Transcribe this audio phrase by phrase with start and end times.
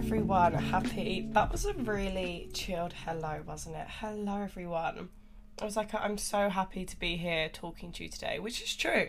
[0.00, 0.54] everyone.
[0.54, 1.28] Happy.
[1.32, 3.86] That was a really chilled hello, wasn't it?
[3.86, 5.10] Hello, everyone.
[5.60, 8.74] I was like, I'm so happy to be here talking to you today, which is
[8.74, 9.08] true.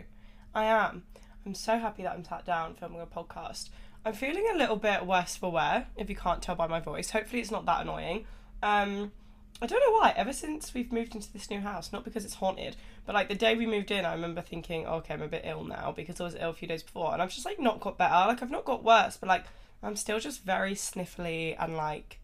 [0.54, 1.04] I am.
[1.46, 3.70] I'm so happy that I'm sat down filming a podcast.
[4.04, 7.12] I'm feeling a little bit worse for wear, if you can't tell by my voice.
[7.12, 8.26] Hopefully, it's not that annoying.
[8.62, 9.13] Um,
[9.62, 10.13] I don't know why.
[10.17, 13.35] Ever since we've moved into this new house, not because it's haunted, but like the
[13.35, 16.26] day we moved in, I remember thinking, okay, I'm a bit ill now because I
[16.26, 18.27] was ill a few days before, and I've just like not got better.
[18.27, 19.45] Like I've not got worse, but like
[19.84, 22.20] I'm still just very sniffly and like,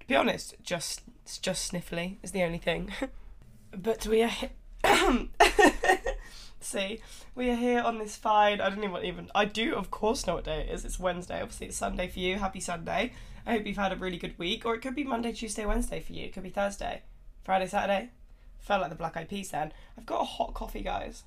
[0.00, 1.02] to be honest, just
[1.42, 2.92] just sniffly is the only thing.
[3.76, 4.28] but we are.
[4.28, 4.48] He-
[6.60, 7.00] See,
[7.34, 8.60] we are here on this fine.
[8.60, 9.30] I don't even even.
[9.34, 10.84] I do, of course, know what day it is.
[10.84, 11.40] It's Wednesday.
[11.40, 12.36] Obviously, it's Sunday for you.
[12.36, 13.12] Happy Sunday.
[13.46, 16.00] I hope you've had a really good week, or it could be Monday, Tuesday, Wednesday
[16.00, 16.26] for you.
[16.26, 17.02] It could be Thursday,
[17.44, 18.10] Friday, Saturday.
[18.58, 19.72] Felt like the Black Eyed Peas then.
[19.96, 21.22] I've got a hot coffee, guys.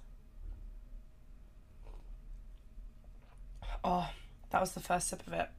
[3.84, 4.10] Oh,
[4.52, 5.50] that was the first sip of it.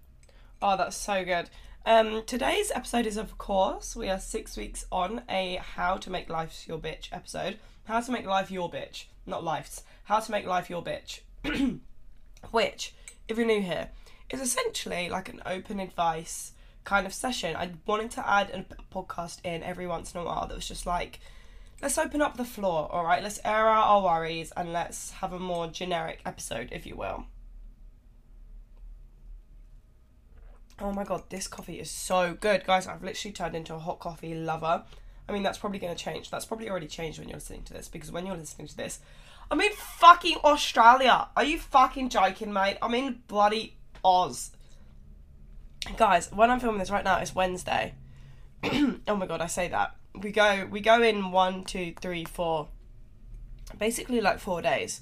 [0.61, 1.51] Oh, that's so good.
[1.85, 6.29] Um, today's episode is, of course, we are six weeks on a How to Make
[6.29, 7.59] Life Your Bitch episode.
[7.85, 9.83] How to Make Life Your Bitch, not Life's.
[10.05, 11.21] How to Make Life Your Bitch.
[12.53, 12.95] Which,
[13.27, 13.89] if you're new here,
[14.31, 16.53] is essentially like an open advice
[16.85, 17.57] kind of session.
[17.57, 20.87] I wanted to add a podcast in every once in a while that was just
[20.87, 21.19] like,
[21.81, 23.23] let's open up the floor, all right?
[23.23, 27.27] Let's air out our worries and let's have a more generic episode, if you will.
[30.83, 32.65] Oh my god, this coffee is so good.
[32.65, 34.83] Guys, I've literally turned into a hot coffee lover.
[35.29, 36.29] I mean, that's probably going to change.
[36.29, 38.99] That's probably already changed when you're listening to this because when you're listening to this,
[39.49, 41.29] I'm in fucking Australia.
[41.37, 42.79] Are you fucking joking, mate?
[42.83, 44.51] I'm in bloody Oz.
[45.97, 47.95] Guys, when I'm filming this right now, it's Wednesday.
[48.65, 49.95] oh my god, I say that.
[50.21, 52.69] We go we go in one, two, three, four
[53.79, 55.01] basically like four days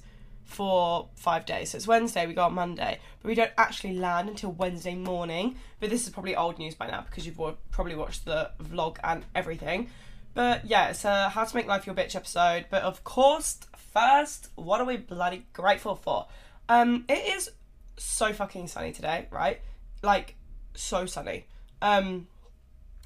[0.51, 1.71] for five days.
[1.71, 5.55] So it's Wednesday, we go on Monday, but we don't actually land until Wednesday morning.
[5.79, 7.39] But this is probably old news by now because you've
[7.71, 9.89] probably watched the vlog and everything.
[10.33, 12.65] But yeah, it's a How to Make Life Your Bitch episode.
[12.69, 13.59] But of course,
[13.93, 16.27] first, what are we bloody grateful for?
[16.69, 17.49] Um, it is
[17.97, 19.61] so fucking sunny today, right?
[20.01, 20.35] Like,
[20.73, 21.47] so sunny.
[21.81, 22.27] Um,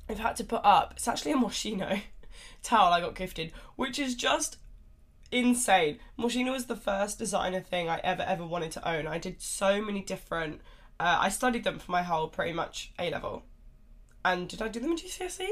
[0.10, 2.02] I've had to put up, it's actually a Moschino
[2.64, 4.58] towel I got gifted, which is just
[5.32, 6.00] insane.
[6.18, 9.08] Moschino was the first designer thing I ever ever wanted to own.
[9.08, 10.62] I did so many different.
[11.00, 13.44] Uh, I studied them for my whole pretty much A level,
[14.24, 15.48] and did I do them in GCSE?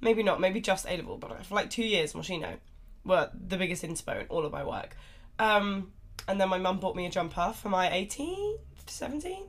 [0.00, 0.40] Maybe not.
[0.40, 2.58] Maybe just A level, but for like two years, Moschino
[3.04, 4.96] were the biggest inspo in all of my work.
[5.38, 5.92] Um,
[6.28, 9.46] and then my mum bought me a jumper for my 18th, 17th,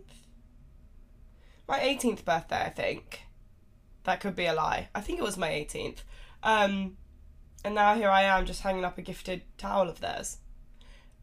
[1.68, 3.22] my 18th birthday, I think.
[4.04, 4.90] That could be a lie.
[4.96, 6.00] I think it was my 18th.
[6.42, 6.98] Um,
[7.64, 10.38] and now here I am just hanging up a gifted towel of theirs.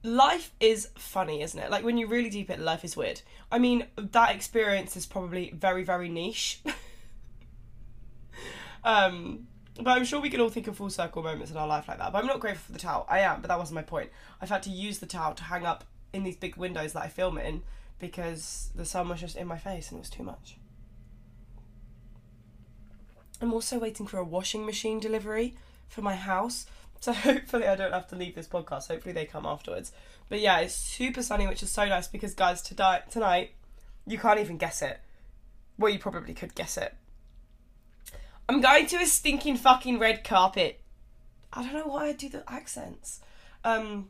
[0.03, 1.71] Life is funny, isn't it?
[1.71, 3.23] Like when you really deep it, life is weird.
[3.51, 6.61] I mean, that experience is probably very, very niche.
[8.85, 9.49] um,
[9.81, 11.99] but I'm sure we can all think of full circle moments in our life like
[11.99, 12.13] that.
[12.13, 13.07] But I'm not grateful for the towel.
[13.09, 14.11] I am, but that wasn't my point.
[14.41, 17.09] I've had to use the towel to hang up in these big windows that I
[17.09, 17.63] film in
[17.99, 20.59] because the sun was just in my face and it was too much.
[23.41, 25.55] I'm also waiting for a washing machine delivery
[25.89, 26.67] for my house.
[27.01, 28.89] So hopefully I don't have to leave this podcast.
[28.89, 29.93] Hopefully they come afterwards.
[30.29, 33.53] But yeah, it's super sunny, which is so nice because guys, tonight tonight
[34.05, 34.99] you can't even guess it.
[35.79, 36.93] Well, you probably could guess it.
[38.49, 40.81] I'm going to a stinking fucking red carpet.
[41.53, 43.21] I don't know why I do the accents.
[43.63, 44.09] Um,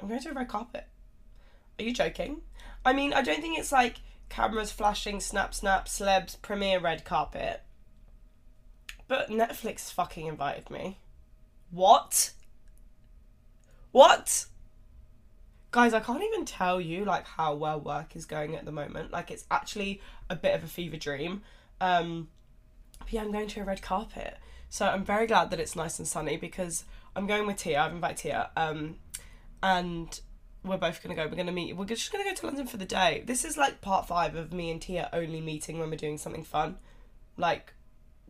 [0.00, 0.86] I'm going to a red carpet.
[1.78, 2.42] Are you joking?
[2.84, 3.96] I mean, I don't think it's like
[4.28, 7.62] cameras flashing, snap, snap, celebs, premiere red carpet.
[9.08, 10.98] But Netflix fucking invited me.
[11.70, 12.32] What?
[13.92, 14.46] What?
[15.70, 19.12] Guys, I can't even tell you like how well work is going at the moment.
[19.12, 21.42] Like it's actually a bit of a fever dream.
[21.80, 22.28] Um
[22.98, 24.38] but yeah, I'm going to a red carpet.
[24.68, 26.84] So I'm very glad that it's nice and sunny because
[27.14, 27.80] I'm going with Tia.
[27.80, 28.50] I've invited Tia.
[28.56, 28.96] Um
[29.62, 30.20] and
[30.64, 31.26] we're both gonna go.
[31.26, 31.76] We're gonna meet.
[31.76, 33.22] We're just gonna go to London for the day.
[33.26, 36.44] This is like part five of me and Tia only meeting when we're doing something
[36.44, 36.78] fun.
[37.36, 37.74] Like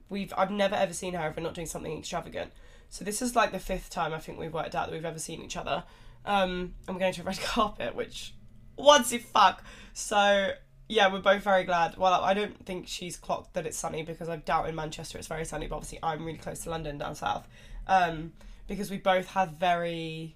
[0.09, 2.53] we've I've never ever seen her if we're not doing something extravagant.
[2.89, 5.19] So this is like the fifth time I think we've worked out that we've ever
[5.19, 5.85] seen each other.
[6.25, 8.35] Um, and we're going to a red carpet, which
[8.77, 9.63] what the fuck?
[9.93, 10.53] So
[10.89, 11.97] yeah, we're both very glad.
[11.97, 15.27] Well, I don't think she's clocked that it's sunny because I doubt in Manchester it's
[15.27, 15.67] very sunny.
[15.67, 17.49] But obviously, I'm really close to London down south,
[17.89, 18.33] um,
[18.69, 20.36] because we both have very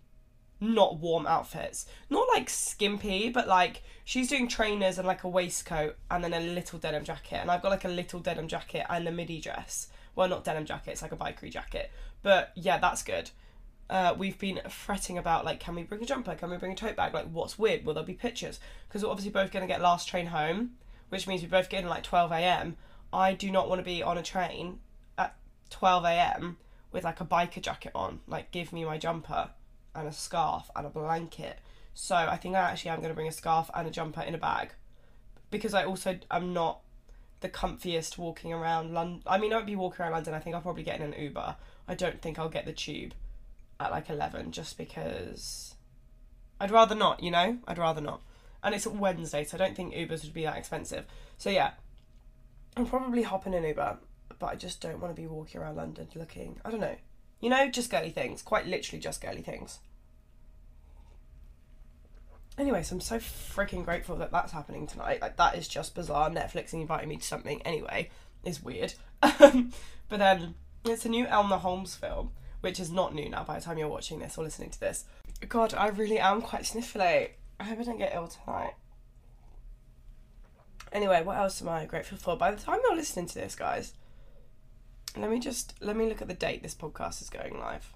[0.61, 1.87] not warm outfits.
[2.11, 6.41] Not like skimpy, but like she's doing trainers and like a waistcoat and then a
[6.41, 7.37] little denim jacket.
[7.37, 9.89] And I've got like a little denim jacket and a midi dress.
[10.15, 11.91] Well, not denim jacket, it's like a bikery jacket.
[12.23, 13.31] But yeah, that's good.
[13.89, 16.35] Uh, we've been fretting about like, can we bring a jumper?
[16.35, 17.15] Can we bring a tote bag?
[17.15, 17.85] Like, what's weird?
[17.85, 18.61] Will there be pictures?
[18.89, 20.73] Because we're obviously both going to get last train home.
[21.09, 22.77] which means we both get in like 12 a.m.
[23.13, 24.79] I do not want to be on a train
[25.19, 25.35] at
[25.71, 26.57] 12 a.m.
[26.93, 28.21] with like a biker jacket on.
[28.29, 29.51] Like, give me my jumper
[29.95, 31.59] and a scarf and a blanket.
[31.95, 34.35] So I think I actually am going to bring a scarf and a jumper in
[34.35, 34.71] a bag
[35.51, 36.81] because I also am not
[37.41, 39.23] the comfiest walking around London.
[39.27, 40.35] I mean, I won't be walking around London.
[40.35, 41.57] I think I'll probably get in an Uber.
[41.89, 43.15] I don't think I'll get the tube
[43.79, 45.75] at like 11 just because
[46.61, 47.59] I'd rather not, you know?
[47.67, 48.23] I'd rather not.
[48.63, 51.07] And it's Wednesday, so I don't think Ubers would be that expensive.
[51.39, 51.73] So yeah,
[52.77, 53.99] I'm probably hopping in an Uber,
[54.39, 56.97] but I just don't want to be walking around London looking, I don't know.
[57.41, 58.43] You know, just girly things.
[58.43, 59.79] Quite literally just girly things.
[62.59, 65.23] Anyway, so I'm so freaking grateful that that's happening tonight.
[65.23, 66.29] Like, that is just bizarre.
[66.29, 68.11] Netflix inviting me to something anyway
[68.45, 68.95] is weird.
[69.21, 69.71] but
[70.11, 70.55] then
[70.85, 73.89] it's a new Enola Holmes film, which is not new now by the time you're
[73.89, 75.05] watching this or listening to this.
[75.49, 77.31] God, I really am quite sniffly.
[77.59, 78.75] I hope I don't get ill tonight.
[80.93, 82.37] Anyway, what else am I grateful for?
[82.37, 83.95] By the time you're listening to this, guys,
[85.17, 87.93] let me just let me look at the date this podcast is going live.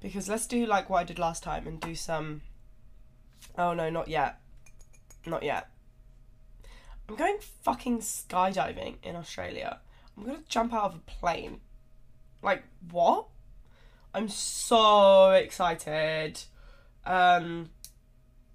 [0.00, 2.42] Because let's do like what I did last time and do some
[3.58, 4.40] Oh no, not yet.
[5.26, 5.68] Not yet.
[7.08, 9.80] I'm going fucking skydiving in Australia.
[10.16, 11.60] I'm gonna jump out of a plane.
[12.42, 13.26] Like, what?
[14.14, 16.40] I'm so excited.
[17.04, 17.70] Um,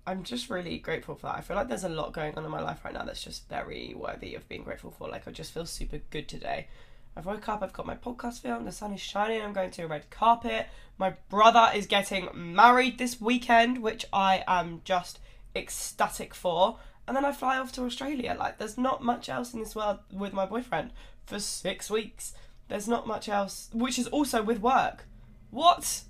[0.05, 1.37] I'm just really grateful for that.
[1.37, 3.47] I feel like there's a lot going on in my life right now that's just
[3.47, 5.07] very worthy of being grateful for.
[5.07, 6.67] Like, I just feel super good today.
[7.15, 9.83] I've woke up, I've got my podcast filmed, the sun is shining, I'm going to
[9.83, 10.67] a red carpet.
[10.97, 15.19] My brother is getting married this weekend, which I am just
[15.55, 16.77] ecstatic for.
[17.07, 18.35] And then I fly off to Australia.
[18.39, 20.91] Like, there's not much else in this world with my boyfriend
[21.25, 22.33] for six weeks.
[22.69, 25.05] There's not much else, which is also with work.
[25.49, 26.03] What?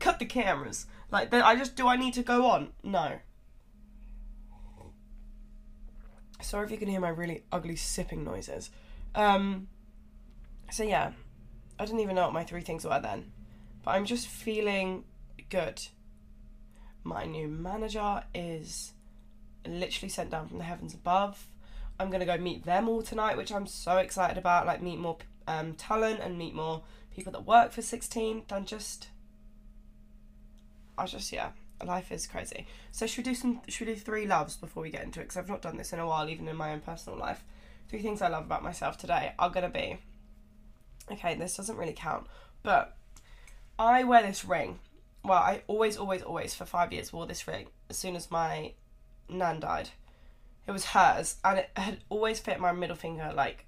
[0.00, 0.86] Cut the cameras.
[1.12, 2.72] Like, I just, do I need to go on?
[2.82, 3.18] No.
[6.40, 8.70] Sorry if you can hear my really ugly sipping noises.
[9.14, 9.68] Um,
[10.70, 11.12] so yeah,
[11.78, 13.32] I didn't even know what my three things were then,
[13.82, 15.04] but I'm just feeling
[15.50, 15.82] good.
[17.04, 18.92] My new manager is
[19.66, 21.46] literally sent down from the heavens above.
[21.98, 24.66] I'm gonna go meet them all tonight, which I'm so excited about.
[24.66, 26.82] Like meet more um, talent and meet more
[27.14, 29.08] people that work for 16 than just.
[30.98, 31.50] I just yeah,
[31.84, 32.66] life is crazy.
[32.90, 33.60] So should we do some?
[33.68, 35.24] Should we do three loves before we get into it?
[35.24, 37.44] Because I've not done this in a while, even in my own personal life.
[37.88, 39.98] Three things I love about myself today are gonna be
[41.10, 42.26] okay, this doesn't really count,
[42.62, 42.96] but
[43.78, 44.78] I wear this ring.
[45.24, 48.72] Well, I always, always, always for five years wore this ring as soon as my
[49.28, 49.90] nan died.
[50.66, 53.66] It was hers, and it had always fit my middle finger like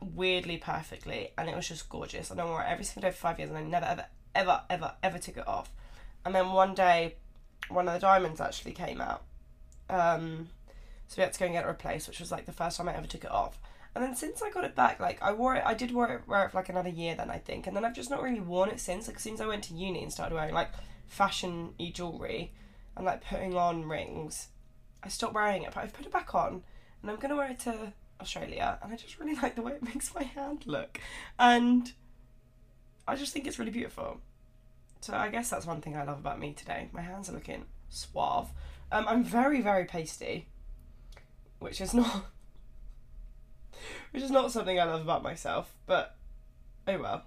[0.00, 2.30] weirdly perfectly, and it was just gorgeous.
[2.30, 4.60] And I wore it every single day for five years, and I never, ever, ever,
[4.68, 5.70] ever, ever took it off.
[6.24, 7.16] And then one day,
[7.68, 9.22] one of the diamonds actually came out.
[9.88, 10.48] Um,
[11.06, 12.88] so we had to go and get it replaced, which was like the first time
[12.88, 13.58] I ever took it off.
[13.94, 16.28] And then since I got it back, like I wore it, I did wear it,
[16.28, 18.40] wear it for like another year then I think, and then I've just not really
[18.40, 19.06] worn it since.
[19.06, 20.70] Like since I went to uni and started wearing like
[21.06, 22.52] fashion y jewelry
[22.96, 24.48] and like putting on rings,
[25.02, 25.72] I stopped wearing it.
[25.72, 26.64] But I've put it back on,
[27.02, 29.82] and I'm gonna wear it to Australia, and I just really like the way it
[29.82, 31.00] makes my hand look,
[31.38, 31.92] and
[33.06, 34.20] I just think it's really beautiful.
[35.02, 36.88] So I guess that's one thing I love about me today.
[36.92, 38.48] My hands are looking suave.
[38.90, 40.48] Um, I'm very very pasty,
[41.60, 42.24] which is not
[44.12, 46.16] which is not something I love about myself, but
[46.86, 47.22] oh well.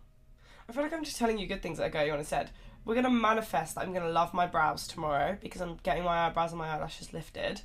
[0.69, 2.51] I feel like I'm just telling you good things that are going on instead.
[2.83, 6.51] We're gonna manifest that I'm gonna love my brows tomorrow because I'm getting my eyebrows
[6.51, 7.61] and my eyelashes lifted.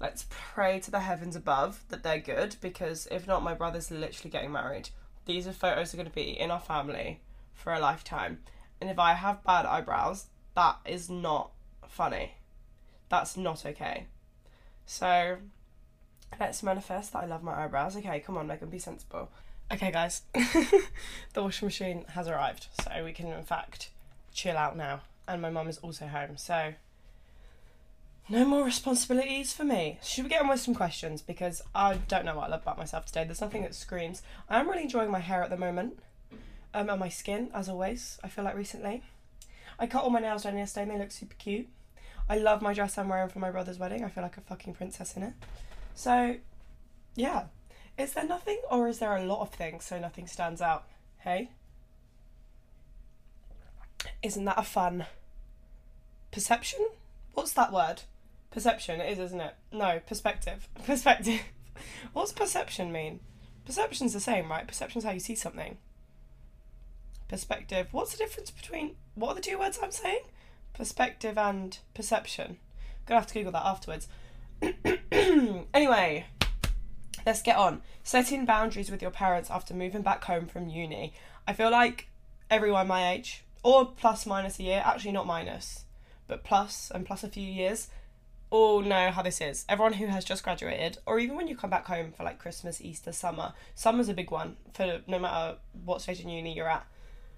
[0.00, 4.30] Let's pray to the heavens above that they're good because if not, my brother's literally
[4.30, 4.90] getting married.
[5.26, 7.20] These are photos are gonna be in our family
[7.52, 8.40] for a lifetime.
[8.80, 11.50] And if I have bad eyebrows, that is not
[11.86, 12.36] funny.
[13.10, 14.06] That's not okay.
[14.86, 15.36] So
[16.38, 17.96] Let's manifest that I love my eyebrows.
[17.96, 19.30] Okay, come on, Megan, be sensible.
[19.72, 23.90] Okay, guys, the washing machine has arrived, so we can in fact
[24.32, 25.00] chill out now.
[25.28, 26.74] And my mum is also home, so
[28.28, 29.98] no more responsibilities for me.
[30.02, 31.20] Should we get on with some questions?
[31.20, 33.24] Because I don't know what I love about myself today.
[33.24, 34.22] There's nothing that screams.
[34.48, 35.98] I am really enjoying my hair at the moment,
[36.72, 38.18] um, and my skin, as always.
[38.24, 39.02] I feel like recently.
[39.78, 41.68] I cut all my nails done yesterday, and they look super cute.
[42.28, 44.04] I love my dress I'm wearing for my brother's wedding.
[44.04, 45.32] I feel like a fucking princess in it.
[45.94, 46.36] So,
[47.14, 47.44] yeah.
[47.98, 50.86] Is there nothing, or is there a lot of things so nothing stands out?
[51.18, 51.50] Hey?
[54.22, 55.06] Isn't that a fun
[56.30, 56.80] perception?
[57.34, 58.02] What's that word?
[58.50, 59.54] Perception, it is, isn't it?
[59.72, 60.68] No, perspective.
[60.86, 61.40] Perspective.
[62.12, 63.20] What's perception mean?
[63.64, 64.66] Perception's the same, right?
[64.66, 65.76] Perception's how you see something.
[67.28, 67.88] Perspective.
[67.92, 70.22] What's the difference between what are the two words I'm saying?
[70.74, 72.58] Perspective and perception.
[73.06, 74.08] Gonna have to Google that afterwards.
[75.74, 76.26] anyway,
[77.26, 77.82] let's get on.
[78.02, 81.12] Setting boundaries with your parents after moving back home from uni.
[81.46, 82.08] I feel like
[82.50, 85.84] everyone my age, or plus minus a year, actually not minus,
[86.26, 87.88] but plus and plus a few years,
[88.50, 89.64] all know how this is.
[89.68, 92.80] Everyone who has just graduated, or even when you come back home for like Christmas,
[92.80, 96.86] Easter, summer, summer's a big one for no matter what stage in uni you're at.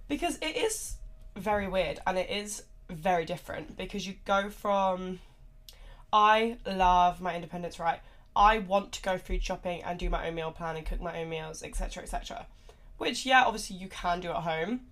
[0.08, 0.96] Because it is
[1.36, 5.18] very weird and it is very different because you go from
[6.12, 8.00] I love my independence right.
[8.34, 11.20] I want to go food shopping and do my own meal plan and cook my
[11.20, 12.02] own meals, etc.
[12.02, 12.46] etc.
[12.98, 14.82] Which yeah, obviously you can do at home.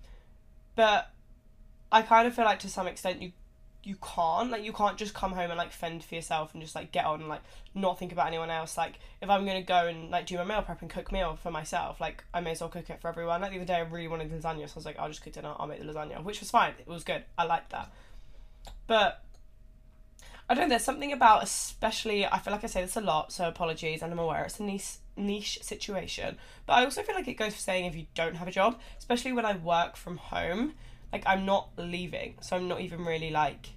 [0.75, 1.11] But
[1.91, 3.31] I kind of feel like to some extent you
[3.83, 6.75] you can't like you can't just come home and like fend for yourself and just
[6.75, 7.41] like get on and like
[7.73, 10.61] not think about anyone else like if i'm gonna go and like do my meal
[10.61, 13.41] prep and cook meal for myself like i may as well cook it for everyone
[13.41, 15.33] like the other day i really wanted lasagna so i was like i'll just cook
[15.33, 17.91] dinner i'll make the lasagna which was fine it was good i liked that
[18.85, 19.23] but
[20.51, 23.31] i don't know there's something about especially i feel like i say this a lot
[23.31, 27.27] so apologies and i'm aware it's a niche niche situation but i also feel like
[27.27, 30.17] it goes for saying if you don't have a job especially when i work from
[30.17, 30.73] home
[31.11, 32.35] like I'm not leaving.
[32.41, 33.69] So I'm not even really like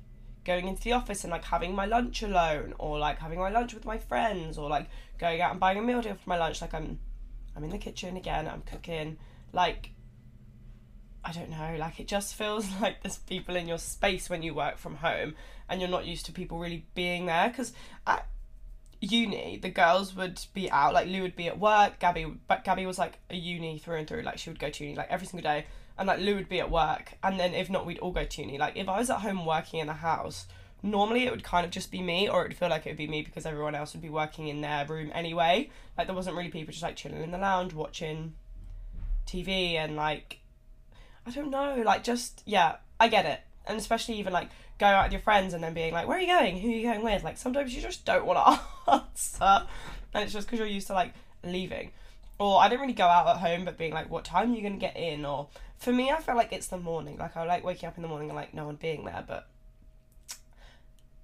[0.44, 3.74] going into the office and like having my lunch alone or like having my lunch
[3.74, 4.88] with my friends or like
[5.18, 6.60] going out and buying a meal deal for my lunch.
[6.60, 6.98] Like I'm
[7.56, 9.16] I'm in the kitchen again, I'm cooking.
[9.52, 9.90] Like
[11.24, 14.54] I don't know, like it just feels like there's people in your space when you
[14.54, 15.34] work from home
[15.68, 17.72] and you're not used to people really being there because
[18.06, 18.26] at
[19.00, 22.86] uni the girls would be out like Lou would be at work Gabby but Gabby
[22.86, 25.26] was like a uni through and through like she would go to uni like every
[25.26, 25.66] single day
[25.98, 28.42] and like Lou would be at work, and then if not, we'd all go to
[28.42, 28.58] uni.
[28.58, 30.46] Like if I was at home working in the house,
[30.82, 32.96] normally it would kind of just be me, or it would feel like it would
[32.96, 35.70] be me because everyone else would be working in their room anyway.
[35.96, 38.34] Like there wasn't really people just like chilling in the lounge watching
[39.26, 40.40] TV and like
[41.26, 45.06] I don't know, like just yeah, I get it, and especially even like go out
[45.06, 46.58] with your friends and then being like, where are you going?
[46.58, 47.24] Who are you going with?
[47.24, 49.66] Like sometimes you just don't want to answer,
[50.12, 51.90] and it's just because you're used to like leaving.
[52.38, 54.62] Or I don't really go out at home, but being like, what time are you
[54.62, 55.24] gonna get in?
[55.24, 57.16] Or for me, I feel like it's the morning.
[57.16, 59.48] Like I like waking up in the morning and like no one being there, but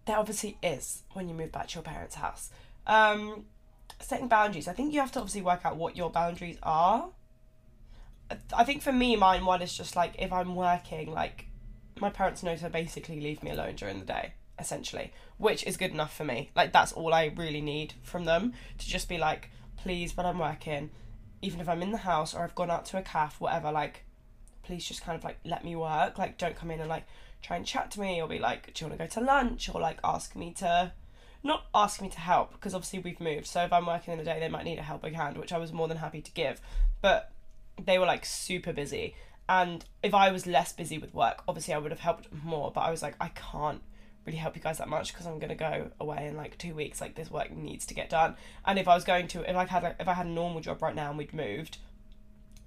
[0.07, 2.51] there obviously is when you move back to your parents' house.
[2.87, 3.45] Um,
[4.01, 4.67] setting boundaries.
[4.69, 7.09] I think you have to obviously work out what your boundaries are.
[8.53, 11.47] I think for me, mine one is just like if I'm working, like
[12.01, 15.91] my parents know to basically leave me alone during the day, essentially, which is good
[15.91, 16.51] enough for me.
[16.55, 20.39] Like that's all I really need from them to just be like, please, when I'm
[20.39, 20.91] working,
[21.43, 24.05] even if I'm in the house or I've gone out to a calf, whatever, like
[24.63, 26.19] please just kind of like let me work.
[26.19, 27.05] Like, don't come in and like
[27.43, 29.69] try and chat to me or be like, do you want to go to lunch
[29.75, 30.93] or like ask me to,
[31.43, 33.47] not ask me to help because obviously we've moved.
[33.47, 35.59] So if I'm working in the day, they might need a helping hand, which I
[35.59, 36.61] was more than happy to give.
[37.01, 37.33] But
[37.87, 39.15] they were like super busy.
[39.49, 42.71] And if I was less busy with work, obviously I would have helped more.
[42.73, 43.83] But I was like, I can't
[44.25, 47.01] really help you guys that much because I'm gonna go away in like two weeks.
[47.01, 48.37] Like this work needs to get done.
[48.65, 50.83] And if I was going to, if I had if I had a normal job
[50.83, 51.79] right now and we'd moved,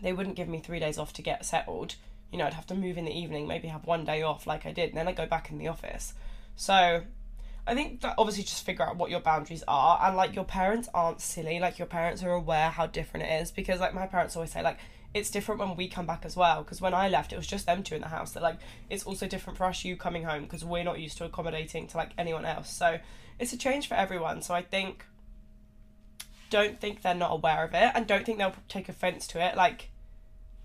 [0.02, 1.96] they wouldn't give me three days off to get settled.
[2.32, 4.66] You know, I'd have to move in the evening, maybe have one day off like
[4.66, 6.14] I did, and then I go back in the office.
[6.56, 7.04] So
[7.66, 10.90] I think that obviously just figure out what your boundaries are and like your parents
[10.94, 14.36] aren't silly, like your parents are aware how different it is because like my parents
[14.36, 14.80] always say like
[15.14, 17.66] it's different when we come back as well because when I left it was just
[17.66, 18.58] them two in the house that like
[18.90, 21.98] it's also different for us you coming home because we're not used to accommodating to
[21.98, 22.72] like anyone else.
[22.72, 23.00] So
[23.40, 24.42] it's a change for everyone.
[24.42, 25.06] So I think
[26.50, 29.56] don't think they're not aware of it and don't think they'll take offense to it
[29.56, 29.90] like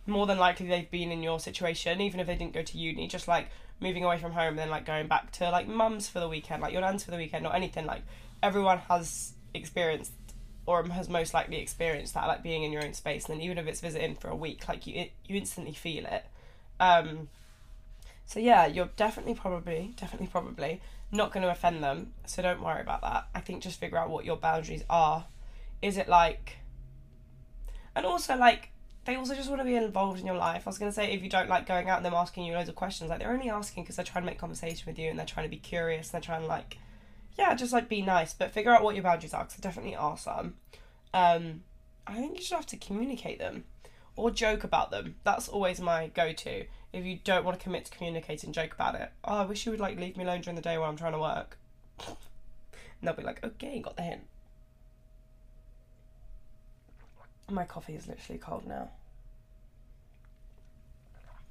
[0.07, 3.07] more than likely they've been in your situation, even if they didn't go to uni,
[3.07, 3.50] just like
[3.81, 6.62] moving away from home and then like going back to like mum's for the weekend,
[6.62, 7.87] like your nan's for the weekend or anything.
[7.87, 8.02] Like
[8.43, 10.12] everyone has experienced
[10.68, 13.25] or has most likely experienced that, like being in your own space.
[13.26, 16.26] And then even if it's visiting for a week, like you you instantly feel it.
[16.78, 17.28] Um,
[18.26, 22.12] so yeah, you're definitely probably definitely probably not going to offend them.
[22.26, 23.28] So don't worry about that.
[23.34, 25.25] I think just figure out what your boundaries are.
[25.80, 26.58] Is it like,
[27.96, 28.68] and also like
[29.06, 30.64] they also just want to be involved in your life.
[30.66, 32.52] I was going to say, if you don't like going out and them asking you
[32.52, 35.08] loads of questions, like they're only asking because they're trying to make conversation with you
[35.08, 36.76] and they're trying to be curious and they're trying to like,
[37.38, 40.18] yeah, just like be nice, but figure out what your boundaries are because definitely are
[40.18, 40.54] some.
[41.14, 41.62] Um,
[42.07, 43.64] I think you should have to communicate them
[44.16, 45.14] or joke about them.
[45.23, 46.64] That's always my go to.
[46.92, 49.11] If you don't want to commit to communicating, joke about it.
[49.25, 51.12] Oh, I wish you would like leave me alone during the day while I'm trying
[51.12, 51.59] to work.
[52.07, 52.16] and
[53.02, 54.23] they'll be like, okay, got the hint.
[57.50, 58.90] My coffee is literally cold now.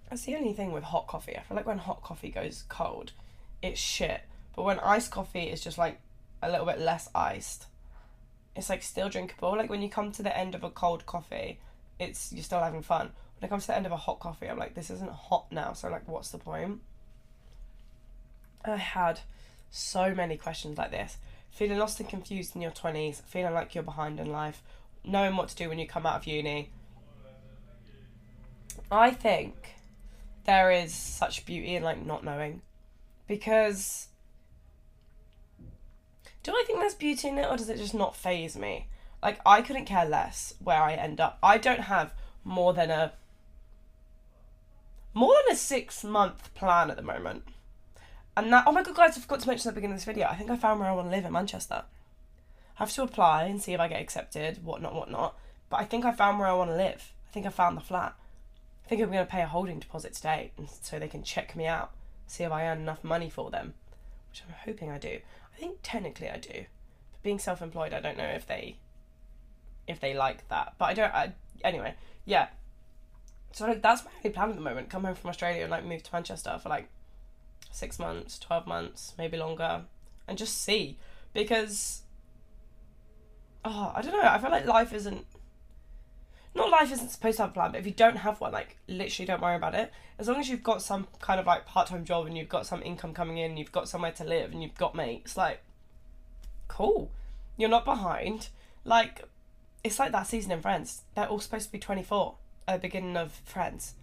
[0.09, 1.37] That's the only thing with hot coffee.
[1.37, 3.13] I feel like when hot coffee goes cold,
[3.61, 4.21] it's shit.
[4.57, 6.01] But when iced coffee is just like
[6.41, 7.67] a little bit less iced,
[8.55, 9.55] it's like still drinkable.
[9.55, 11.59] Like when you come to the end of a cold coffee,
[11.99, 13.11] it's you're still having fun.
[13.37, 15.45] When it comes to the end of a hot coffee, I'm like, this isn't hot
[15.51, 16.81] now, so like what's the point?
[18.65, 19.19] I had
[19.69, 21.17] so many questions like this.
[21.51, 24.63] Feeling lost and confused in your twenties, feeling like you're behind in life,
[25.03, 26.71] knowing what to do when you come out of uni.
[28.91, 29.75] I think
[30.45, 32.63] there is such beauty in like not knowing
[33.27, 34.07] because
[36.47, 38.87] do I think there's beauty in it or does it just not phase me?
[39.21, 41.37] Like I couldn't care less where I end up.
[41.43, 42.13] I don't have
[42.45, 43.11] more than a
[45.13, 47.43] more than a six month plan at the moment.
[48.37, 50.05] And that oh my god guys, I forgot to mention at the beginning of this
[50.05, 50.27] video.
[50.27, 51.83] I think I found where I want to live in Manchester.
[51.83, 51.83] I
[52.75, 55.37] have to apply and see if I get accepted, whatnot, whatnot.
[55.69, 57.11] But I think I found where I want to live.
[57.27, 58.15] I think I found the flat.
[58.85, 61.67] I think I'm going to pay a holding deposit today so they can check me
[61.67, 61.91] out,
[62.25, 63.73] see if I earn enough money for them,
[64.29, 65.19] which I'm hoping I do.
[65.57, 66.65] I think technically I do.
[67.11, 68.77] But being self-employed, I don't know if they
[69.87, 70.75] if they like that.
[70.77, 71.13] But I don't.
[71.13, 71.33] I,
[71.63, 71.95] anyway,
[72.25, 72.49] yeah.
[73.53, 74.91] So like that's my only plan at the moment.
[74.91, 76.89] Come home from Australia and like move to Manchester for like
[77.71, 79.85] six months, twelve months, maybe longer,
[80.27, 80.99] and just see
[81.33, 82.03] because
[83.65, 84.21] oh, I don't know.
[84.29, 85.25] I feel like life isn't.
[86.55, 88.77] Not life isn't supposed to have a plan, but if you don't have one, like
[88.87, 89.91] literally don't worry about it.
[90.17, 92.65] As long as you've got some kind of like part time job and you've got
[92.65, 95.61] some income coming in, you've got somewhere to live and you've got mates, like
[96.67, 97.11] cool.
[97.57, 98.49] You're not behind.
[98.83, 99.23] Like
[99.83, 101.03] it's like that season in Friends.
[101.15, 102.35] They're all supposed to be twenty four
[102.67, 103.93] at the beginning of Friends.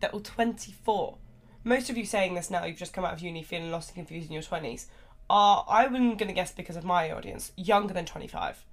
[0.00, 1.18] They're all twenty four.
[1.62, 3.96] Most of you saying this now, you've just come out of uni feeling lost and
[3.96, 4.88] confused in your twenties
[5.30, 8.64] are, I'm going to guess because of my audience, younger than 25.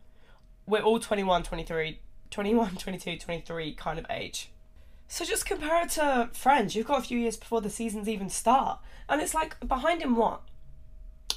[0.66, 2.00] We're all 21, 23,
[2.32, 4.50] 21, 22, 23 kind of age.
[5.08, 6.76] So just compare it to Friends.
[6.76, 8.80] You've got a few years before the seasons even start.
[9.08, 10.42] And it's like, behind in what?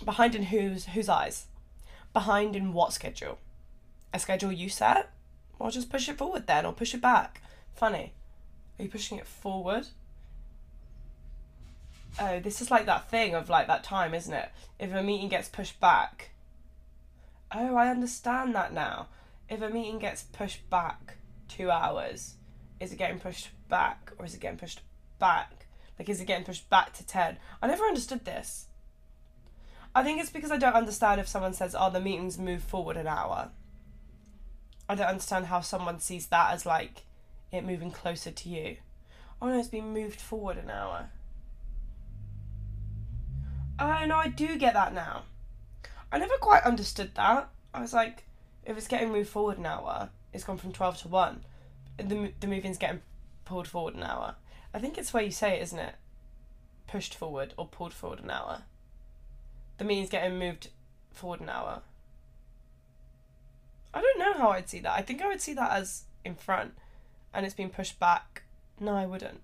[0.05, 1.47] Behind in whose, whose eyes?
[2.13, 3.39] Behind in what schedule?
[4.13, 5.11] A schedule you set?
[5.59, 7.43] Or just push it forward then, or push it back?
[7.75, 8.13] Funny.
[8.79, 9.89] Are you pushing it forward?
[12.21, 14.51] oh, this is like that thing of like that time, isn't it?
[14.79, 16.31] If a meeting gets pushed back.
[17.53, 19.09] Oh, I understand that now.
[19.49, 22.35] If a meeting gets pushed back two hours,
[22.81, 24.81] is it getting pushed back or is it getting pushed
[25.19, 25.67] back?
[25.99, 27.37] Like, is it getting pushed back to 10?
[27.63, 28.67] I never understood this.
[29.95, 32.97] I think it's because I don't understand if someone says, oh, the meeting's moved forward
[32.97, 33.51] an hour.
[34.89, 37.05] I don't understand how someone sees that as like
[37.53, 38.77] it moving closer to you.
[39.41, 41.11] Oh no, it's been moved forward an hour.
[43.79, 45.23] Oh no, I do get that now.
[46.11, 47.51] I never quite understood that.
[47.73, 48.25] I was like,
[48.67, 51.45] if it's getting moved forward an hour, it's gone from twelve to one.
[51.97, 53.03] The the moving's getting
[53.45, 54.37] pulled forward an hour.
[54.73, 55.95] I think it's where you say it, isn't it?
[56.87, 58.63] Pushed forward or pulled forward an hour.
[59.79, 60.69] The meeting's getting moved
[61.13, 61.83] forward an hour.
[63.93, 64.93] I don't know how I'd see that.
[64.93, 66.75] I think I would see that as in front,
[67.33, 68.43] and it's been pushed back.
[68.81, 69.41] No, I wouldn't.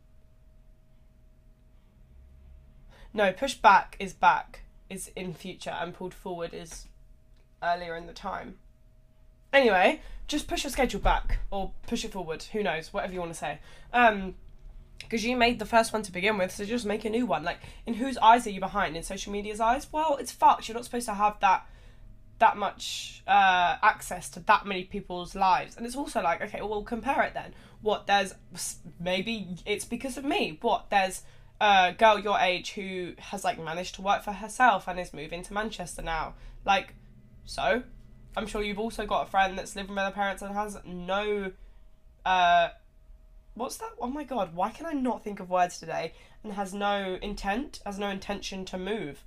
[3.12, 6.86] No, push back is back is in future and pulled forward is
[7.62, 8.56] earlier in the time.
[9.52, 12.42] Anyway, just push your schedule back or push it forward.
[12.52, 12.92] Who knows?
[12.92, 13.58] Whatever you want to say.
[13.92, 14.34] Um,
[14.98, 17.42] because you made the first one to begin with, so just make a new one.
[17.42, 18.96] Like, in whose eyes are you behind?
[18.96, 19.88] In social media's eyes?
[19.90, 20.68] Well, it's fucked.
[20.68, 21.66] You're not supposed to have that
[22.38, 25.76] that much uh, access to that many people's lives.
[25.76, 27.54] And it's also like, okay, well, compare it then.
[27.82, 28.34] What there's
[28.98, 30.58] maybe it's because of me.
[30.60, 31.22] What there's
[31.60, 35.42] a girl your age who has like managed to work for herself and is moving
[35.42, 36.34] to Manchester now.
[36.64, 36.94] Like,
[37.44, 37.82] so
[38.36, 41.52] I'm sure you've also got a friend that's living with their parents and has no
[42.24, 42.68] uh
[43.54, 43.90] what's that?
[43.98, 46.12] Oh my god, why can I not think of words today?
[46.42, 49.24] And has no intent, has no intention to move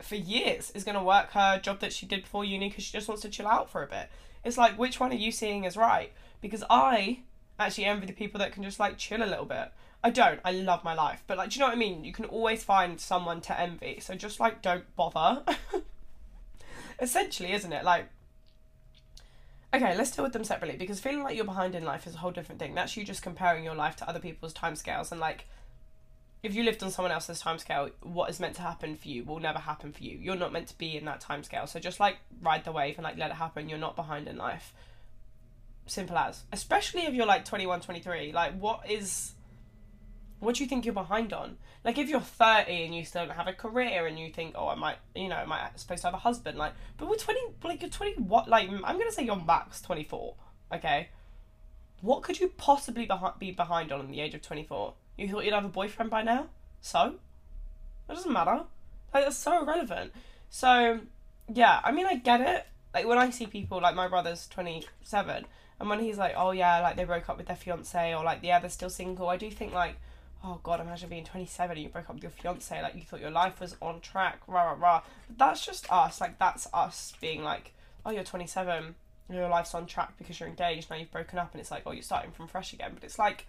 [0.00, 2.92] for years, is going to work her job that she did before uni because she
[2.92, 4.08] just wants to chill out for a bit.
[4.44, 6.12] It's like, which one are you seeing as right?
[6.40, 7.20] Because I
[7.58, 9.72] actually envy the people that can just like chill a little bit.
[10.02, 10.40] I don't.
[10.44, 11.24] I love my life.
[11.26, 12.04] But like do you know what I mean?
[12.04, 13.98] You can always find someone to envy.
[14.00, 15.42] So just like don't bother.
[17.00, 17.84] Essentially, isn't it?
[17.84, 18.08] Like
[19.72, 22.18] Okay, let's deal with them separately because feeling like you're behind in life is a
[22.18, 22.74] whole different thing.
[22.74, 25.46] That's you just comparing your life to other people's timescales and like
[26.42, 29.40] if you lived on someone else's timescale, what is meant to happen for you will
[29.40, 30.16] never happen for you.
[30.18, 31.68] You're not meant to be in that timescale.
[31.68, 33.68] So just like ride the wave and like let it happen.
[33.68, 34.72] You're not behind in life.
[35.86, 36.44] Simple as.
[36.52, 38.32] Especially if you're like 21, 23.
[38.32, 39.32] Like what is
[40.38, 41.58] what do you think you're behind on?
[41.84, 44.68] Like if you're 30 and you still don't have a career and you think, oh,
[44.68, 47.40] I might, you know, I might supposed to have a husband, like, but we're 20,
[47.64, 50.34] like you're 20, what, like, I'm gonna say you're max 24,
[50.74, 51.08] okay?
[52.00, 54.94] What could you possibly be behind on in the age of 24?
[55.16, 56.46] You thought you'd have a boyfriend by now?
[56.80, 57.14] So?
[58.08, 58.64] It doesn't matter.
[59.12, 60.12] Like, that's so irrelevant.
[60.50, 61.00] So,
[61.52, 62.66] yeah, I mean, I get it.
[62.94, 65.46] Like, when I see people, like, my brother's 27,
[65.80, 68.40] and when he's like, oh, yeah, like, they broke up with their fiance, or, like,
[68.42, 69.96] yeah, they're still single, I do think, like,
[70.44, 73.20] oh god, imagine being 27 and you broke up with your fiance, like you thought
[73.20, 75.02] your life was on track, rah rah rah.
[75.28, 77.72] But that's just us, like that's us being like,
[78.06, 78.94] oh, you're 27,
[79.30, 81.92] your life's on track because you're engaged now you've broken up and it's like oh
[81.92, 82.92] you're starting from fresh again.
[82.94, 83.46] But it's like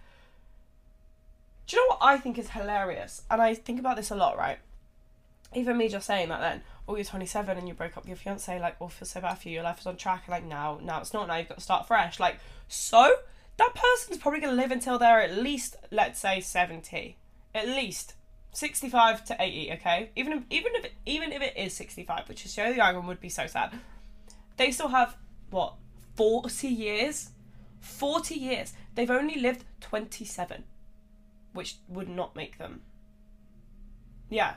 [1.66, 3.22] do you know what i think is hilarious?
[3.30, 4.58] And i think about this a lot right?
[5.54, 8.16] Even me just saying that then oh you're 27 and you broke up with your
[8.16, 10.24] fiance like oh feel so bad for you your life is on track.
[10.26, 12.20] And like now now it's not now you've got to start fresh.
[12.20, 13.14] Like so
[13.60, 17.18] that person's probably going to live until they're at least let's say 70
[17.54, 18.14] at least
[18.52, 20.10] 65 to 80 okay?
[20.16, 23.20] Even if even if even if it is 65 which is so the and would
[23.20, 23.72] be so sad.
[24.56, 25.16] They still have
[25.50, 25.74] what
[26.16, 27.30] 40 years?
[27.80, 28.72] 40 years.
[28.94, 30.64] They've only lived 27
[31.52, 32.80] which would not make them.
[34.30, 34.54] Yeah.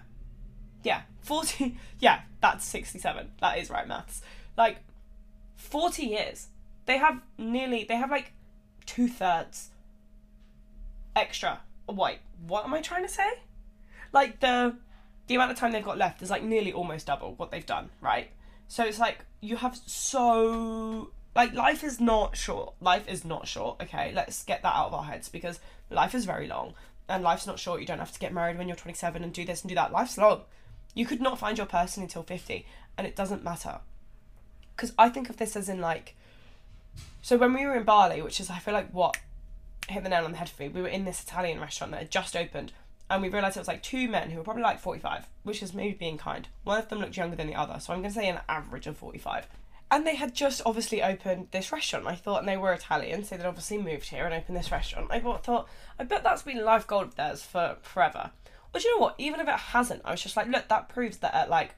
[0.81, 1.01] Yeah.
[1.23, 4.21] 40 yeah that's 67 that is right maths.
[4.57, 4.77] Like
[5.57, 6.47] 40 years.
[6.85, 8.31] They have nearly they have like
[8.85, 9.69] two-thirds
[11.15, 13.29] extra wait what am i trying to say
[14.11, 14.75] like the
[15.27, 17.89] the amount of time they've got left is like nearly almost double what they've done
[18.01, 18.29] right
[18.67, 22.73] so it's like you have so like life is not short.
[22.79, 23.81] Life is not short.
[23.81, 26.73] Okay, let's get that out of our heads because life is very long
[27.09, 27.81] and life's not short.
[27.81, 29.91] You don't have to get married when you're 27 and do this and do that.
[29.91, 30.41] Life's long.
[30.93, 32.65] You could not find your person until 50
[32.97, 33.79] and it doesn't matter.
[34.77, 36.15] Cuz I think of this as in like
[37.21, 39.17] so when we were in Bali, which is I feel like what
[39.89, 40.69] hit the nail on the head for me.
[40.69, 42.71] We were in this Italian restaurant that had just opened
[43.09, 45.73] and we realised it was like two men who were probably like 45, which is
[45.73, 46.47] maybe being kind.
[46.63, 48.97] One of them looked younger than the other, so I'm to say an average of
[48.97, 49.47] 45.
[49.91, 52.07] And they had just obviously opened this restaurant.
[52.07, 55.09] I thought, and they were Italian, so they'd obviously moved here and opened this restaurant.
[55.11, 58.31] I thought, I bet that's been life goal of theirs for forever.
[58.73, 59.15] Well, you know what?
[59.19, 61.75] Even if it hasn't, I was just like, look, that proves that at like,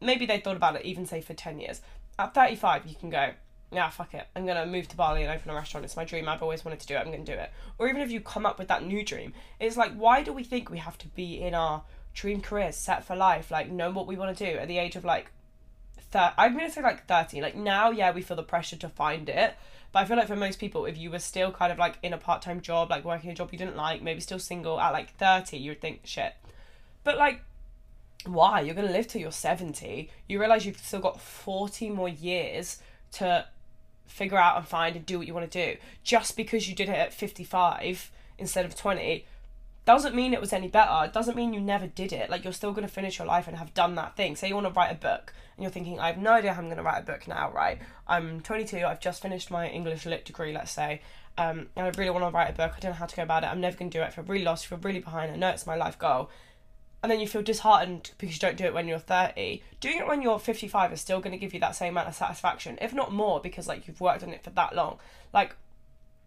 [0.00, 1.82] maybe they thought about it even say for 10 years.
[2.18, 3.32] At 35, you can go,
[3.70, 4.26] yeah, fuck it.
[4.34, 5.84] I'm gonna move to Bali and open a restaurant.
[5.84, 6.28] It's my dream.
[6.28, 6.98] I've always wanted to do it.
[6.98, 7.50] I'm gonna do it.
[7.78, 10.42] Or even if you come up with that new dream, it's like, why do we
[10.44, 11.82] think we have to be in our
[12.14, 14.96] dream careers, set for life, like know what we want to do at the age
[14.96, 15.30] of like,
[16.10, 17.42] thir- I'm gonna say like 30.
[17.42, 19.54] Like now, yeah, we feel the pressure to find it.
[19.92, 22.12] But I feel like for most people, if you were still kind of like in
[22.12, 24.92] a part time job, like working a job you didn't like, maybe still single at
[24.92, 26.34] like 30, you would think, shit.
[27.04, 27.42] But like,
[28.24, 28.60] why?
[28.60, 30.10] You're gonna live till you're 70.
[30.26, 32.78] You realize you've still got 40 more years
[33.12, 33.46] to
[34.08, 35.78] figure out and find and do what you want to do.
[36.02, 39.24] Just because you did it at 55 instead of 20
[39.84, 41.06] doesn't mean it was any better.
[41.06, 42.28] It doesn't mean you never did it.
[42.28, 44.36] Like you're still going to finish your life and have done that thing.
[44.36, 46.60] Say you want to write a book and you're thinking, I have no idea how
[46.60, 47.78] I'm going to write a book now, right?
[48.06, 51.00] I'm 22, I've just finished my English lit degree, let's say,
[51.38, 52.72] um, and I really want to write a book.
[52.76, 53.46] I don't know how to go about it.
[53.46, 54.06] I'm never going to do it.
[54.08, 55.32] I feel really lost, I feel really behind.
[55.32, 56.28] I know it's my life goal
[57.02, 60.06] and then you feel disheartened because you don't do it when you're 30 doing it
[60.06, 62.92] when you're 55 is still going to give you that same amount of satisfaction if
[62.92, 64.98] not more because like you've worked on it for that long.
[65.32, 65.54] Like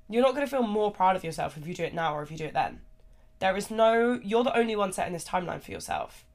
[0.10, 2.24] you're not going to feel more proud of yourself if you do it now or
[2.24, 2.80] if you do it then.
[3.40, 6.26] There is no you're the only one setting this timeline for yourself.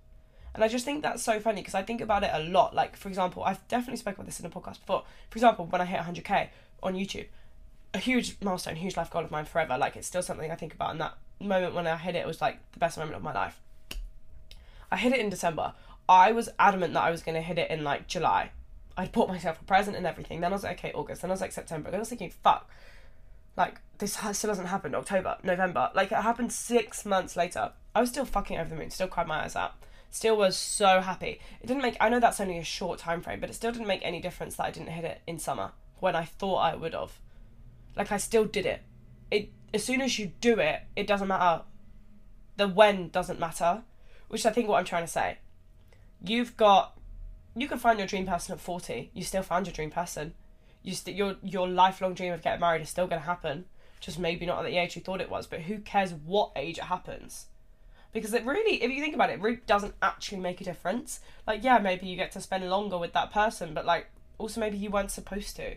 [0.55, 2.75] And i just think that's so funny because i think about it a lot.
[2.75, 5.05] Like for example i've definitely spoken about this in a podcast before.
[5.31, 6.49] For example when i hit 100k
[6.83, 7.27] on youtube
[7.95, 9.79] a huge milestone huge life goal of mine forever.
[9.79, 10.91] Like it's still something i think about.
[10.91, 13.61] And that moment when i hit it was like the best moment of my life
[14.91, 15.75] I hit it in December.
[16.09, 18.51] I was adamant that I was going to hit it in like July.
[18.97, 20.41] I'd bought myself a present and everything.
[20.41, 21.23] Then I was like, okay, August.
[21.23, 21.91] Then I was like, September.
[21.91, 22.71] Then I was thinking, fuck,
[23.57, 24.95] like this still hasn't happened.
[24.95, 25.91] October, November.
[25.95, 27.73] Like it happened six months later.
[27.95, 28.91] I was still fucking over the moon.
[28.91, 29.75] Still cried my eyes out.
[30.11, 31.41] Still was so happy.
[31.61, 31.97] It didn't make.
[32.01, 34.57] I know that's only a short time frame, but it still didn't make any difference
[34.57, 37.19] that I didn't hit it in summer when I thought I would have.
[37.97, 38.83] Like I still did it.
[39.31, 41.63] It as soon as you do it, it doesn't matter.
[42.57, 43.83] The when doesn't matter
[44.29, 45.39] which is I think what I'm trying to say.
[46.25, 46.99] You've got,
[47.55, 49.11] you can find your dream person at 40.
[49.13, 50.35] You still found your dream person.
[50.83, 53.65] You st- your your lifelong dream of getting married is still going to happen.
[54.01, 56.79] Just maybe not at the age you thought it was, but who cares what age
[56.79, 57.47] it happens?
[58.13, 61.21] Because it really, if you think about it, it really doesn't actually make a difference.
[61.47, 64.07] Like, yeah, maybe you get to spend longer with that person, but like,
[64.39, 65.77] also maybe you weren't supposed to.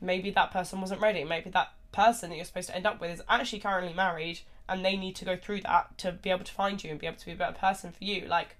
[0.00, 1.22] Maybe that person wasn't ready.
[1.22, 4.84] Maybe that person that you're supposed to end up with is actually currently married and
[4.84, 7.18] they need to go through that to be able to find you and be able
[7.18, 8.26] to be a better person for you.
[8.26, 8.56] Like,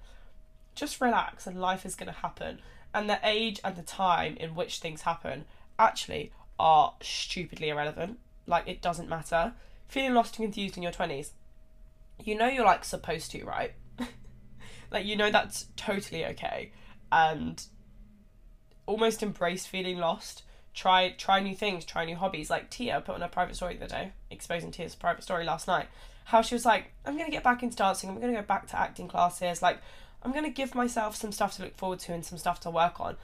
[0.75, 2.61] just relax and life is going to happen.
[2.93, 5.45] And the age and the time in which things happen
[5.79, 8.19] actually are stupidly irrelevant.
[8.47, 9.55] Like, it doesn't matter.
[9.88, 11.31] Feeling lost and confused in your 20s,
[12.23, 13.73] you know you're like supposed to, right?
[14.90, 16.73] like, you know that's totally okay.
[17.11, 17.64] And
[18.87, 20.43] almost embrace feeling lost
[20.75, 22.51] try try new things, try new hobbies.
[22.51, 25.67] Like Tia put on a private story the other day, exposing Tia's private story last
[25.67, 25.87] night.
[26.27, 28.11] How she was like, I'm gonna get back into dancing.
[28.11, 29.63] I'm gonna go back to acting classes.
[29.63, 29.79] Like,
[30.23, 33.01] I'm gonna give myself some stuff to look forward to and some stuff to work
[33.01, 33.17] on.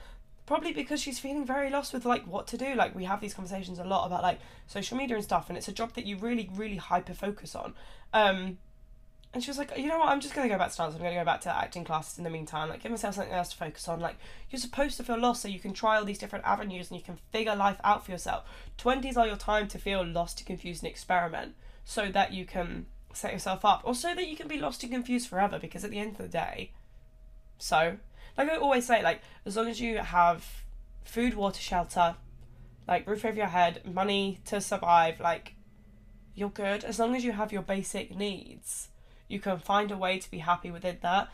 [0.45, 2.73] Probably because she's feeling very lost with like what to do.
[2.73, 5.67] Like we have these conversations a lot about like social media and stuff, and it's
[5.67, 7.73] a job that you really, really hyper focus on.
[8.13, 8.57] Um,
[9.33, 10.93] And she was like, you know what, I'm just to go back to dance.
[10.93, 12.67] I'm to go back to acting classes in the meantime.
[12.67, 14.01] Like, give myself something else to focus on.
[14.01, 14.17] Like,
[14.49, 17.05] you're supposed to feel lost so you can try all these different avenues and you
[17.05, 18.43] can figure life out for yourself.
[18.77, 22.87] 20s are your time to feel lost, to confused, and experiment so that you can
[23.13, 25.91] set yourself up or so that you can be lost and confused forever because at
[25.91, 26.71] the end of the day,
[27.57, 27.97] so,
[28.37, 30.45] like I always say, like, as long as you have
[31.05, 32.15] food, water, shelter,
[32.85, 35.53] like roof over your head, money to survive, like,
[36.35, 36.83] you're good.
[36.83, 38.89] As long as you have your basic needs
[39.31, 41.29] you can find a way to be happy within that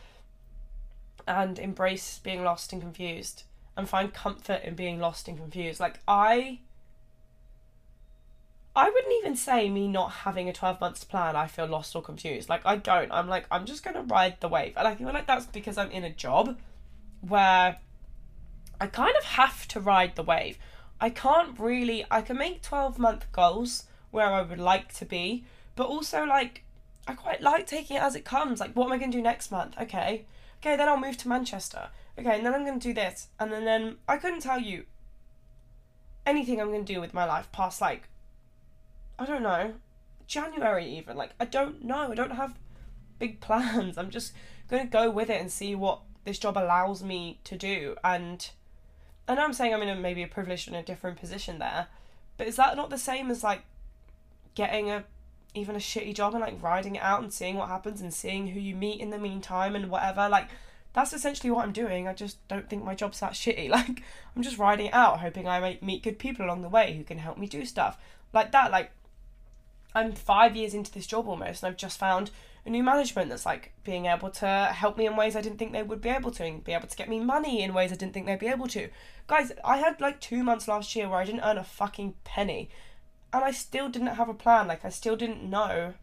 [1.26, 3.42] and embrace being lost and confused
[3.76, 5.80] and find comfort in being lost and confused.
[5.80, 6.60] Like I
[8.78, 12.02] I wouldn't even say me not having a 12 months plan, I feel lost or
[12.02, 12.48] confused.
[12.48, 13.10] Like, I don't.
[13.10, 14.74] I'm like, I'm just going to ride the wave.
[14.76, 16.56] And I feel like that's because I'm in a job
[17.20, 17.78] where
[18.80, 20.58] I kind of have to ride the wave.
[21.00, 25.44] I can't really, I can make 12 month goals where I would like to be,
[25.74, 26.62] but also, like,
[27.08, 28.60] I quite like taking it as it comes.
[28.60, 29.74] Like, what am I going to do next month?
[29.80, 30.26] Okay.
[30.60, 31.88] Okay, then I'll move to Manchester.
[32.18, 33.28] Okay, and then I'm going to do this.
[33.40, 34.84] And then, then I couldn't tell you
[36.26, 38.08] anything I'm going to do with my life past, like,
[39.18, 39.74] I don't know,
[40.26, 41.16] January even.
[41.16, 42.12] Like, I don't know.
[42.12, 42.58] I don't have
[43.18, 43.96] big plans.
[43.96, 44.34] I'm just
[44.68, 47.96] going to go with it and see what this job allows me to do.
[48.04, 48.50] And
[49.26, 51.86] I know I'm saying I'm in a, maybe a privileged and a different position there,
[52.36, 53.62] but is that not the same as, like,
[54.54, 55.04] getting a
[55.58, 58.48] even a shitty job and like riding it out and seeing what happens and seeing
[58.48, 60.28] who you meet in the meantime and whatever.
[60.28, 60.48] Like
[60.92, 62.08] that's essentially what I'm doing.
[62.08, 63.70] I just don't think my job's that shitty.
[63.78, 64.02] Like
[64.34, 67.04] I'm just riding it out, hoping I might meet good people along the way who
[67.04, 67.98] can help me do stuff
[68.32, 68.70] like that.
[68.70, 68.92] Like
[69.94, 72.30] I'm five years into this job almost, and I've just found
[72.66, 75.72] a new management that's like being able to help me in ways I didn't think
[75.72, 77.96] they would be able to, and be able to get me money in ways I
[77.96, 78.88] didn't think they'd be able to.
[79.26, 82.70] Guys, I had like two months last year where I didn't earn a fucking penny
[83.32, 84.68] and I still didn't have a plan.
[84.68, 85.94] Like, I still didn't know.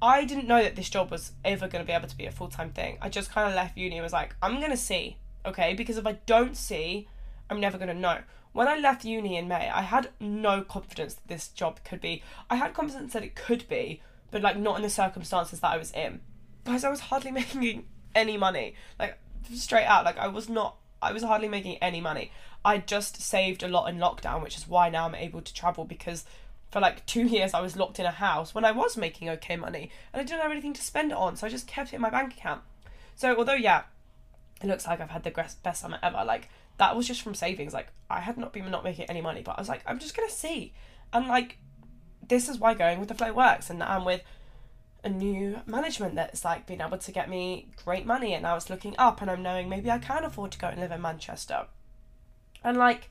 [0.00, 2.30] I didn't know that this job was ever going to be able to be a
[2.30, 2.98] full time thing.
[3.00, 5.74] I just kind of left uni and was like, I'm going to see, okay?
[5.74, 7.08] Because if I don't see,
[7.50, 8.18] I'm never going to know.
[8.52, 12.22] When I left uni in May, I had no confidence that this job could be.
[12.48, 15.76] I had confidence that it could be, but like not in the circumstances that I
[15.76, 16.20] was in.
[16.64, 18.74] Guys, I was hardly making any money.
[18.98, 19.18] Like,
[19.52, 22.32] straight out, like, I was not, I was hardly making any money.
[22.64, 25.84] I just saved a lot in lockdown, which is why now I'm able to travel
[25.84, 26.24] because
[26.70, 29.56] for like two years I was locked in a house when I was making okay
[29.56, 31.96] money and I didn't have anything to spend it on, so I just kept it
[31.96, 32.62] in my bank account.
[33.16, 33.82] So although yeah,
[34.62, 37.72] it looks like I've had the best summer ever, like that was just from savings.
[37.72, 40.16] Like I had not been not making any money, but I was like, I'm just
[40.16, 40.72] gonna see,
[41.12, 41.58] and like
[42.26, 44.22] this is why going with the flow works, and I'm with
[45.04, 48.70] a new management that's like been able to get me great money, and now it's
[48.70, 51.66] looking up, and I'm knowing maybe I can afford to go and live in Manchester
[52.62, 53.10] and like,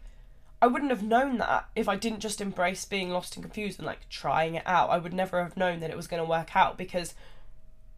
[0.62, 3.86] I wouldn't have known that if I didn't just embrace being lost and confused and
[3.86, 4.90] like trying it out.
[4.90, 7.14] I would never have known that it was going to work out because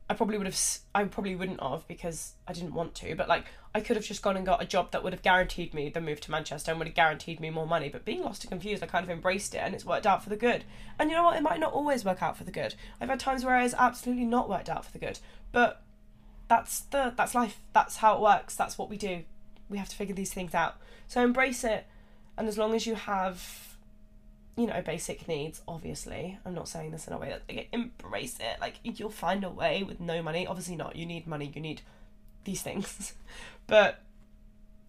[0.10, 0.60] I probably would have,
[0.94, 3.16] I probably wouldn't have because I didn't want to.
[3.16, 5.74] But like, I could have just gone and got a job that would have guaranteed
[5.74, 7.88] me the move to Manchester and would have guaranteed me more money.
[7.88, 10.30] But being lost and confused, I kind of embraced it and it's worked out for
[10.30, 10.66] the good.
[10.98, 11.38] And you know what?
[11.38, 12.76] It might not always work out for the good.
[13.00, 15.20] I've had times where it has absolutely not worked out for the good.
[15.52, 15.82] But
[16.50, 17.62] that's the that's life.
[17.74, 18.56] That's how it works.
[18.56, 19.24] That's what we do.
[19.70, 20.78] We have to figure these things out.
[21.10, 21.88] So embrace it,
[22.38, 23.76] and as long as you have,
[24.56, 28.38] you know, basic needs, obviously, I'm not saying this in a way that like, embrace
[28.40, 28.62] it.
[28.62, 30.46] Like you'll find a way with no money.
[30.46, 30.96] Obviously not.
[30.96, 31.52] You need money.
[31.54, 31.82] You need
[32.44, 33.14] these things,
[33.68, 34.04] but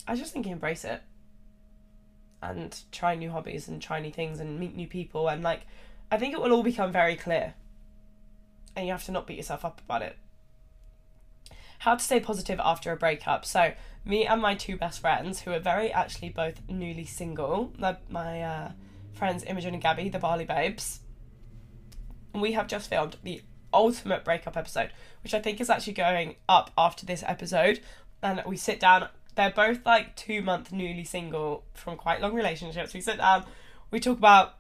[0.07, 1.01] I just think embrace it
[2.43, 5.63] and try new hobbies and try new things and meet new people and like
[6.11, 7.55] I think it will all become very clear.
[8.77, 10.17] And you have to not beat yourself up about it.
[11.81, 13.47] How to stay positive after a breakup.
[13.47, 13.73] So
[14.05, 18.43] me and my two best friends, who are very actually both newly single, my, my
[18.43, 18.73] uh,
[19.13, 21.01] friends Imogen and Gabby, the Bali Babes,
[22.35, 24.91] we have just filmed the ultimate breakup episode,
[25.23, 27.81] which I think is actually going up after this episode.
[28.23, 32.95] And we sit down, they're both like two month newly single from quite long relationships.
[32.95, 33.45] We sit down,
[33.91, 34.55] we talk about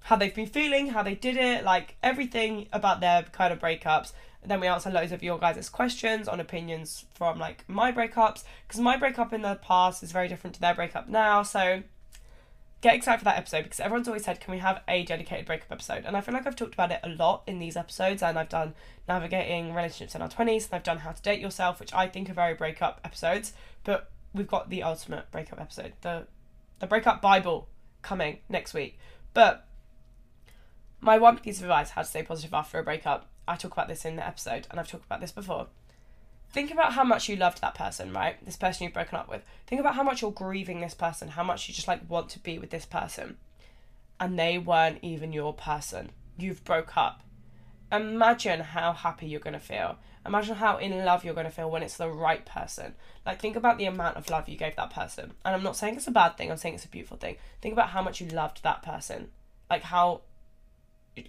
[0.00, 4.12] how they've been feeling, how they did it, like everything about their kind of breakups
[4.44, 8.80] then we answer loads of your guys' questions on opinions from like my breakups because
[8.80, 11.42] my breakup in the past is very different to their breakup now.
[11.42, 11.82] So
[12.80, 15.70] get excited for that episode because everyone's always said, can we have a dedicated breakup
[15.70, 16.04] episode?
[16.04, 18.48] And I feel like I've talked about it a lot in these episodes, and I've
[18.48, 18.74] done
[19.08, 22.28] navigating relationships in our 20s, and I've done how to date yourself, which I think
[22.28, 23.52] are very breakup episodes.
[23.84, 26.26] But we've got the ultimate breakup episode, the
[26.80, 27.68] the breakup Bible
[28.02, 28.98] coming next week.
[29.32, 29.68] But
[31.00, 33.88] my one piece of advice how to stay positive after a breakup I talk about
[33.88, 35.66] this in the episode, and I've talked about this before.
[36.52, 38.44] Think about how much you loved that person, right?
[38.44, 39.42] This person you've broken up with.
[39.66, 42.38] Think about how much you're grieving this person, how much you just like want to
[42.38, 43.38] be with this person.
[44.20, 46.10] And they weren't even your person.
[46.38, 47.22] You've broke up.
[47.90, 49.98] imagine how happy you're going to feel.
[50.24, 52.94] Imagine how in love you're going to feel when it's the right person.
[53.26, 55.32] Like, think about the amount of love you gave that person.
[55.44, 57.36] And I'm not saying it's a bad thing, I'm saying it's a beautiful thing.
[57.60, 59.30] Think about how much you loved that person.
[59.68, 60.20] Like, how.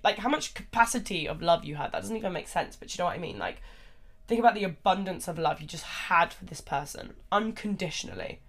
[0.04, 1.92] Like, how much capacity of love you had.
[1.92, 3.38] That doesn't even make sense, but you know what I mean?
[3.38, 3.62] Like,
[4.28, 8.40] think about the abundance of love you just had for this person, unconditionally.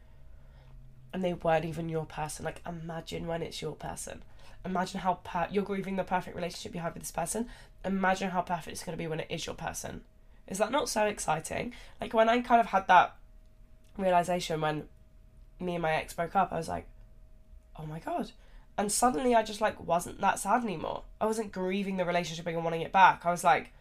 [1.13, 2.45] And they weren't even your person.
[2.45, 4.23] Like, imagine when it's your person
[4.67, 7.47] imagine how per- you're grieving the perfect relationship you have with this person
[7.85, 10.01] imagine how perfect it's going to be when it is your person
[10.47, 11.73] is that not so exciting?
[12.01, 13.17] Like when I kind of had that
[13.97, 14.85] realization when
[15.59, 16.87] me and my ex broke up, I was like,
[17.79, 18.33] oh my god.
[18.77, 21.05] And suddenly I just like wasn't that sad anymore.
[21.21, 23.25] I wasn't grieving the relationship and wanting it back.
[23.25, 23.73] I was like,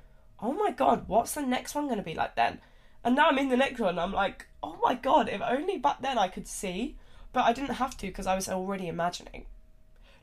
[0.41, 2.59] oh my god, what's the next one gonna be like then?
[3.03, 3.97] And now I'm in the next one.
[3.99, 6.95] I'm like, oh my god, if only back then I could see.
[7.33, 9.45] But I didn't have to because I was already imagining.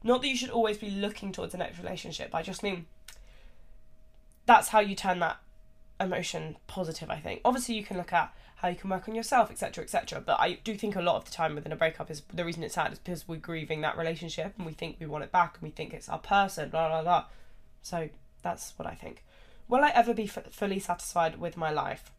[0.02, 2.34] Not that you should always be looking towards the next relationship.
[2.34, 2.86] I just mean
[4.46, 5.38] that's how you turn that
[6.00, 7.40] emotion positive, I think.
[7.44, 10.20] Obviously, you can look at how you can work on yourself, etc., etc.
[10.20, 12.62] But I do think a lot of the time within a breakup is the reason
[12.62, 15.54] it's sad is because we're grieving that relationship and we think we want it back
[15.54, 17.24] and we think it's our person, blah, blah, blah.
[17.82, 18.10] So
[18.42, 19.24] that's what I think.
[19.66, 22.10] Will I ever be f- fully satisfied with my life?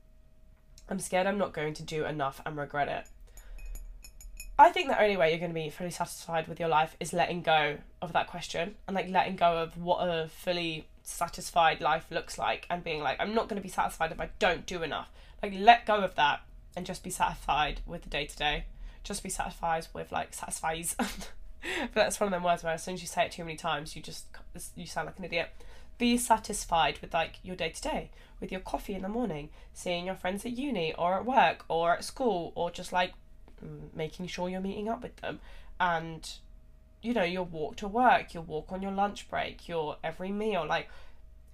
[0.90, 3.06] I'm scared I'm not going to do enough and regret it.
[4.58, 7.14] I think the only way you're going to be fully satisfied with your life is
[7.14, 12.06] letting go of that question and like letting go of what a fully satisfied life
[12.10, 14.84] looks like and being like i'm not going to be satisfied if i don't do
[14.84, 15.10] enough
[15.42, 16.42] like let go of that
[16.76, 18.66] and just be satisfied with the day to day
[19.04, 20.96] just be satisfied with like satisfies.
[21.64, 23.56] But that's one of them words where as soon as you say it too many
[23.56, 24.26] times you just
[24.76, 25.50] you sound like an idiot.
[26.00, 30.08] Be satisfied with like your day to day with your coffee in the morning seeing
[30.08, 33.14] your friends at uni or at work or at school or just like
[33.94, 35.40] making sure you're meeting up with them.
[35.80, 36.28] And
[37.04, 40.66] you know, your walk to work, your walk on your lunch break, your every meal,
[40.68, 40.90] like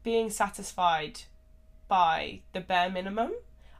[0.04, 1.23] being satisfied
[1.89, 3.34] by the bare minimum.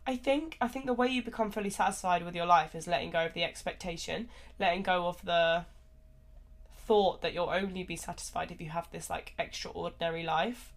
[0.08, 3.12] I think I think the way you become fully satisfied with your life is letting
[3.12, 5.66] go of the expectation, letting go of the
[6.88, 10.72] thought that you'll only be satisfied if you have this like extraordinary life.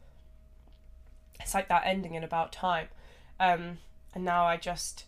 [1.38, 2.88] It's like that ending in about time.
[3.38, 3.79] Um
[4.12, 5.05] and now I just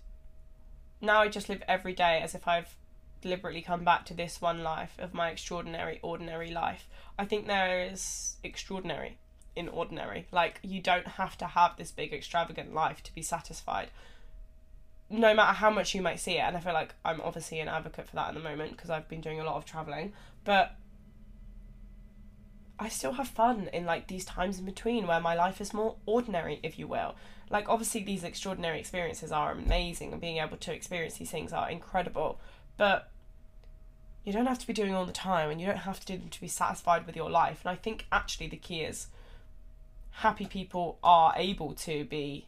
[1.00, 2.76] now I just live every day as if I've
[3.22, 6.86] deliberately come back to this one life of my extraordinary, ordinary life.
[7.18, 9.18] I think there is extraordinary
[9.54, 10.26] in ordinary.
[10.32, 13.90] Like, you don't have to have this big, extravagant life to be satisfied.
[15.12, 17.68] No matter how much you might see it, and I feel like I'm obviously an
[17.68, 20.74] advocate for that at the moment because I've been doing a lot of traveling, but
[22.78, 25.96] I still have fun in like these times in between where my life is more
[26.06, 27.14] ordinary, if you will.
[27.50, 31.70] Like, obviously, these extraordinary experiences are amazing, and being able to experience these things are
[31.70, 32.40] incredible,
[32.78, 33.12] but
[34.24, 36.16] you don't have to be doing all the time and you don't have to do
[36.16, 37.60] them to be satisfied with your life.
[37.64, 39.08] And I think actually the key is
[40.10, 42.46] happy people are able to be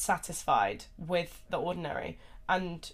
[0.00, 2.92] satisfied with the ordinary and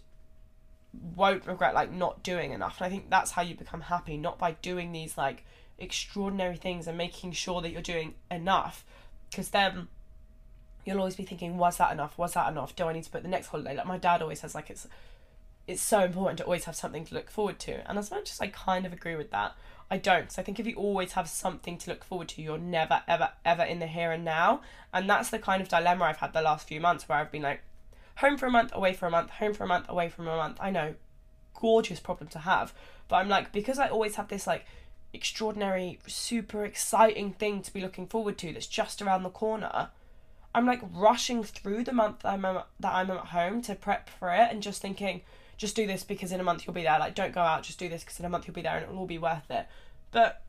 [1.14, 2.78] won't regret like not doing enough.
[2.78, 5.44] And I think that's how you become happy, not by doing these like
[5.78, 8.84] extraordinary things and making sure that you're doing enough.
[9.30, 9.88] Because then
[10.84, 12.18] you'll always be thinking, was that enough?
[12.18, 12.74] Was that enough?
[12.74, 13.76] Do I need to put the next holiday?
[13.76, 14.86] Like my dad always says, like it's
[15.66, 17.88] it's so important to always have something to look forward to.
[17.88, 19.56] And as much as I kind of agree with that,
[19.90, 20.32] I don't.
[20.32, 23.30] So I think if you always have something to look forward to, you're never, ever,
[23.44, 24.62] ever in the here and now.
[24.92, 27.42] And that's the kind of dilemma I've had the last few months where I've been
[27.42, 27.60] like,
[28.16, 30.36] home for a month, away for a month, home for a month, away from a
[30.36, 30.58] month.
[30.60, 30.94] I know,
[31.54, 32.74] gorgeous problem to have.
[33.08, 34.66] But I'm like, because I always have this like
[35.12, 39.90] extraordinary, super exciting thing to be looking forward to that's just around the corner.
[40.54, 44.32] I'm like rushing through the month that I'm that I'm at home to prep for
[44.32, 45.20] it and just thinking,
[45.56, 46.98] just do this because in a month you'll be there.
[46.98, 48.84] Like, don't go out, just do this because in a month you'll be there and
[48.84, 49.66] it'll all be worth it.
[50.12, 50.42] But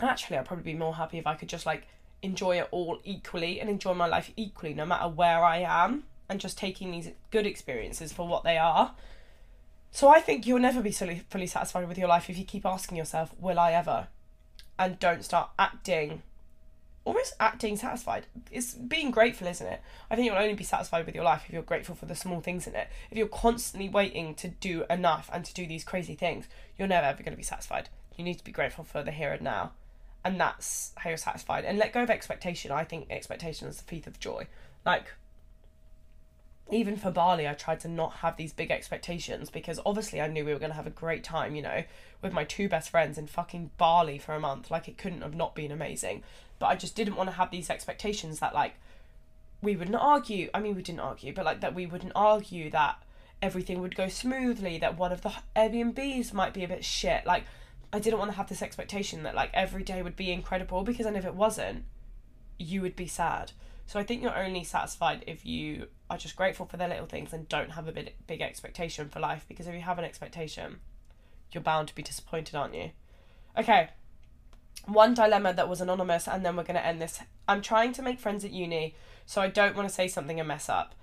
[0.00, 1.86] actually, I'd probably be more happy if I could just like
[2.22, 6.40] enjoy it all equally and enjoy my life equally, no matter where I am, and
[6.40, 8.94] just taking these good experiences for what they are.
[9.90, 12.64] So I think you'll never be fully, fully satisfied with your life if you keep
[12.64, 14.08] asking yourself, will I ever?
[14.78, 16.22] And don't start acting
[17.04, 18.26] almost acting satisfied.
[18.50, 19.80] It's being grateful, isn't it?
[20.10, 22.40] I think you'll only be satisfied with your life if you're grateful for the small
[22.40, 22.88] things in it.
[23.10, 26.46] If you're constantly waiting to do enough and to do these crazy things,
[26.78, 27.88] you're never ever going to be satisfied.
[28.16, 29.72] You need to be grateful for the here and now.
[30.24, 31.64] And that's how you're satisfied.
[31.64, 32.70] And let go of expectation.
[32.70, 34.46] I think expectation is the thief of joy.
[34.84, 35.14] Like,
[36.70, 40.44] even for Bali, I tried to not have these big expectations because obviously I knew
[40.44, 41.84] we were going to have a great time, you know,
[42.22, 44.70] with my two best friends in fucking Bali for a month.
[44.70, 46.22] Like, it couldn't have not been amazing
[46.60, 48.74] but I just didn't want to have these expectations that like
[49.60, 50.48] we wouldn't argue.
[50.54, 53.02] I mean, we didn't argue, but like that we wouldn't argue that
[53.42, 57.26] everything would go smoothly, that one of the Airbnbs might be a bit shit.
[57.26, 57.44] Like,
[57.92, 61.06] I didn't want to have this expectation that like every day would be incredible because
[61.06, 61.84] then if it wasn't,
[62.58, 63.52] you would be sad.
[63.86, 67.32] So I think you're only satisfied if you are just grateful for the little things
[67.32, 69.46] and don't have a big, big expectation for life.
[69.48, 70.80] Because if you have an expectation,
[71.52, 72.90] you're bound to be disappointed, aren't you?
[73.56, 73.90] Okay.
[74.86, 77.20] One dilemma that was anonymous, and then we're going to end this.
[77.46, 80.48] I'm trying to make friends at uni, so I don't want to say something and
[80.48, 80.94] mess up.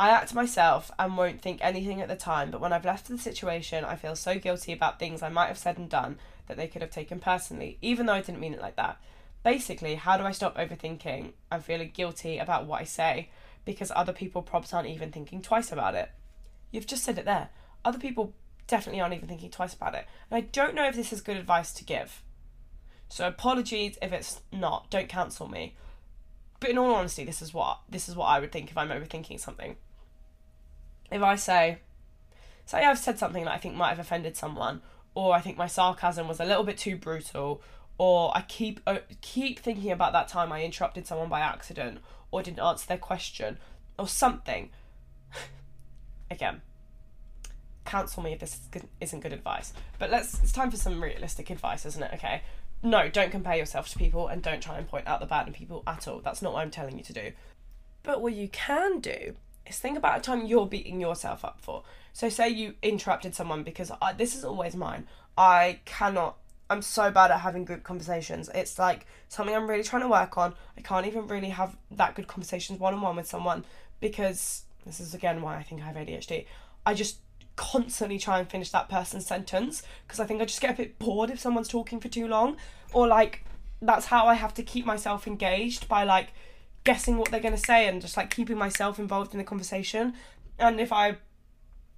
[0.00, 3.18] I act myself and won't think anything at the time, but when I've left the
[3.18, 6.66] situation, I feel so guilty about things I might have said and done that they
[6.66, 8.98] could have taken personally, even though I didn't mean it like that.
[9.44, 13.28] Basically, how do I stop overthinking and feeling guilty about what I say
[13.64, 16.10] because other people probably aren't even thinking twice about it?
[16.70, 17.50] You've just said it there.
[17.84, 18.34] Other people
[18.66, 20.06] definitely aren't even thinking twice about it.
[20.30, 22.22] And I don't know if this is good advice to give.
[23.08, 24.90] So apologies if it's not.
[24.90, 25.76] Don't cancel me.
[26.60, 28.88] But in all honesty, this is what this is what I would think if I'm
[28.88, 29.76] overthinking something.
[31.10, 31.78] If I say,
[32.64, 34.80] say I've said something that I think might have offended someone,
[35.14, 37.60] or I think my sarcasm was a little bit too brutal,
[37.98, 41.98] or I keep uh, keep thinking about that time I interrupted someone by accident,
[42.30, 43.58] or didn't answer their question,
[43.98, 44.70] or something.
[46.30, 46.62] Again,
[47.84, 48.60] cancel me if this
[49.00, 49.72] isn't good advice.
[49.98, 50.42] But let's.
[50.42, 52.10] It's time for some realistic advice, isn't it?
[52.14, 52.42] Okay.
[52.82, 55.54] No, don't compare yourself to people, and don't try and point out the bad in
[55.54, 56.20] people at all.
[56.20, 57.32] That's not what I'm telling you to do.
[58.02, 59.36] But what you can do
[59.66, 61.84] is think about a time you're beating yourself up for.
[62.12, 65.06] So, say you interrupted someone because I, this is always mine.
[65.36, 66.36] I cannot.
[66.70, 68.48] I'm so bad at having group conversations.
[68.54, 70.54] It's like something I'm really trying to work on.
[70.76, 73.64] I can't even really have that good conversations one on one with someone
[74.00, 76.46] because this is again why I think I have ADHD.
[76.86, 77.18] I just
[77.56, 80.98] constantly try and finish that person's sentence because I think I just get a bit
[80.98, 82.56] bored if someone's talking for too long.
[82.92, 83.44] Or like
[83.80, 86.32] that's how I have to keep myself engaged by like
[86.84, 90.14] guessing what they're going to say and just like keeping myself involved in the conversation.
[90.58, 91.16] And if I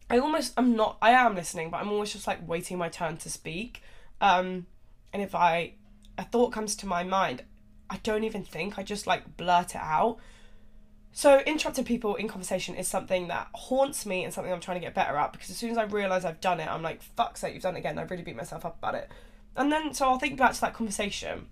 [0.09, 3.17] I almost I'm not I am listening, but I'm always just like waiting my turn
[3.19, 3.83] to speak.
[4.21, 4.67] Um
[5.13, 5.75] and if I
[6.19, 7.45] a thought comes to my mind,
[7.89, 10.19] I don't even think, I just like blurt it out.
[11.13, 14.85] So interrupting people in conversation is something that haunts me and something I'm trying to
[14.85, 17.41] get better at because as soon as I realise I've done it, I'm like, fuck's
[17.41, 17.99] sake, you've done it again.
[17.99, 19.09] I've really beat myself up about it.
[19.57, 21.47] And then so I'll think back to that conversation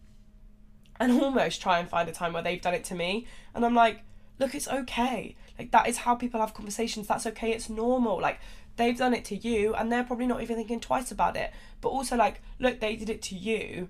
[1.00, 3.26] and almost try and find a time where they've done it to me.
[3.54, 4.02] And I'm like,
[4.38, 5.36] look, it's okay.
[5.58, 7.06] Like, that is how people have conversations.
[7.06, 7.52] That's okay.
[7.52, 8.20] It's normal.
[8.20, 8.40] Like,
[8.76, 11.52] they've done it to you and they're probably not even thinking twice about it.
[11.80, 13.88] But also, like, look, they did it to you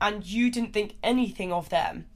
[0.00, 2.06] and you didn't think anything of them.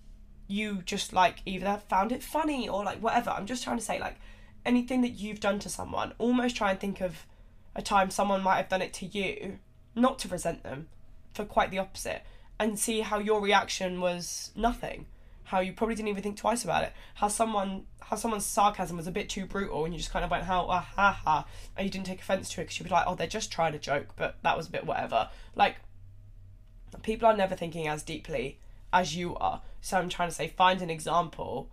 [0.48, 3.30] You just, like, either found it funny or, like, whatever.
[3.30, 4.16] I'm just trying to say, like,
[4.64, 7.26] anything that you've done to someone, almost try and think of
[7.74, 9.58] a time someone might have done it to you,
[9.94, 10.88] not to resent them,
[11.32, 12.22] for quite the opposite
[12.60, 15.06] and see how your reaction was nothing
[15.53, 16.94] how you probably didn't even think twice about it.
[17.16, 20.30] How someone how someone's sarcasm was a bit too brutal and you just kind of
[20.30, 21.46] went how ah, ha ha
[21.76, 23.72] and you didn't take offense to it because you were like oh they're just trying
[23.72, 25.28] to joke but that was a bit whatever.
[25.55, 25.76] Like
[27.03, 28.61] people are never thinking as deeply
[28.94, 29.61] as you are.
[29.82, 31.70] So i'm trying to say find an example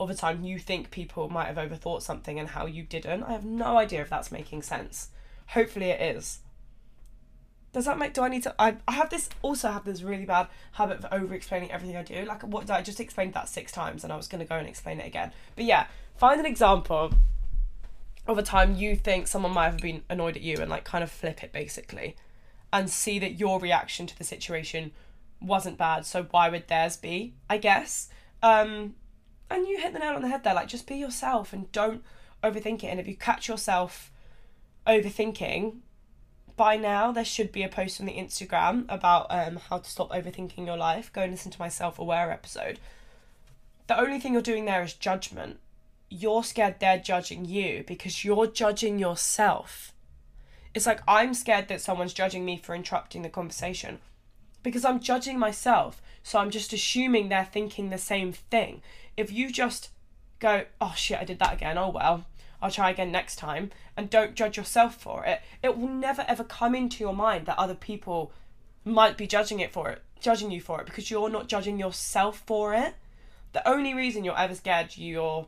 [0.00, 3.24] of a time you think people might have overthought something and how you didn't.
[3.24, 5.10] I have no idea if that's making sense.
[5.48, 6.38] Hopefully it is
[7.72, 8.14] does that make?
[8.14, 8.54] Do I need to?
[8.58, 9.28] I, I have this.
[9.42, 12.24] Also, have this really bad habit of over explaining everything I do.
[12.24, 14.56] Like, what did I just explained that six times, and I was going to go
[14.56, 15.32] and explain it again.
[15.54, 17.12] But yeah, find an example
[18.26, 21.04] of a time you think someone might have been annoyed at you, and like kind
[21.04, 22.16] of flip it basically,
[22.72, 24.92] and see that your reaction to the situation
[25.40, 26.06] wasn't bad.
[26.06, 27.34] So why would theirs be?
[27.50, 28.08] I guess.
[28.42, 28.94] Um,
[29.50, 30.54] and you hit the nail on the head there.
[30.54, 32.02] Like, just be yourself and don't
[32.42, 32.88] overthink it.
[32.88, 34.10] And if you catch yourself
[34.86, 35.80] overthinking
[36.58, 40.10] by now there should be a post on the Instagram about um, how to stop
[40.10, 41.10] overthinking your life.
[41.12, 42.78] Go and listen to my self aware episode.
[43.86, 45.60] The only thing you're doing there is judgment.
[46.10, 49.92] You're scared they're judging you because you're judging yourself.
[50.74, 54.00] It's like I'm scared that someone's judging me for interrupting the conversation
[54.62, 56.02] because I'm judging myself.
[56.22, 58.82] So I'm just assuming they're thinking the same thing.
[59.16, 59.88] If you just
[60.40, 62.26] go, oh shit, I did that again, oh well,
[62.60, 66.44] I'll try again next time, and don't judge yourself for it, it will never ever
[66.44, 68.32] come into your mind that other people
[68.84, 72.42] might be judging it for it, judging you for it, because you're not judging yourself
[72.46, 72.94] for it.
[73.52, 75.46] The only reason you're ever scared you're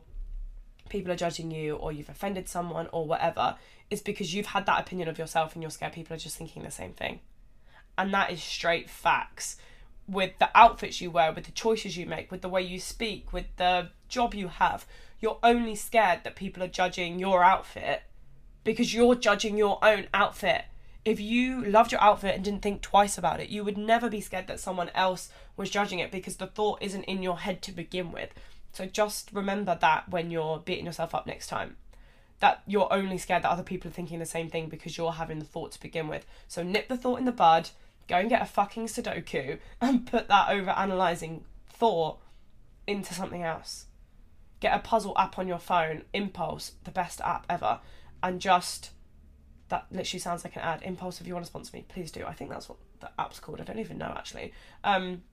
[0.89, 3.55] people are judging you or you've offended someone or whatever
[3.89, 6.63] is because you've had that opinion of yourself and you're scared people are just thinking
[6.63, 7.19] the same thing.
[7.97, 9.57] And that is straight facts.
[10.07, 13.31] With the outfits you wear, with the choices you make, with the way you speak,
[13.31, 14.85] with the job you have,
[15.21, 18.01] you're only scared that people are judging your outfit
[18.63, 20.65] because you're judging your own outfit.
[21.05, 24.21] If you loved your outfit and didn't think twice about it, you would never be
[24.21, 27.71] scared that someone else was judging it because the thought isn't in your head to
[27.71, 28.29] begin with.
[28.71, 31.77] So just remember that when you're beating yourself up next time.
[32.39, 35.39] That you're only scared that other people are thinking the same thing because you're having
[35.39, 36.25] the thought to begin with.
[36.47, 37.69] So nip the thought in the bud,
[38.07, 42.19] go and get a fucking Sudoku and put that over analysing thought
[42.87, 43.85] into something else.
[44.61, 47.79] Get a puzzle app on your phone, Impulse, the best app ever,
[48.23, 48.91] and just
[49.67, 50.81] that literally sounds like an ad.
[50.83, 52.25] Impulse, if you want to sponsor me, please do.
[52.25, 53.59] I think that's what the app's called.
[53.59, 54.53] I don't even know actually.
[54.83, 55.23] Um,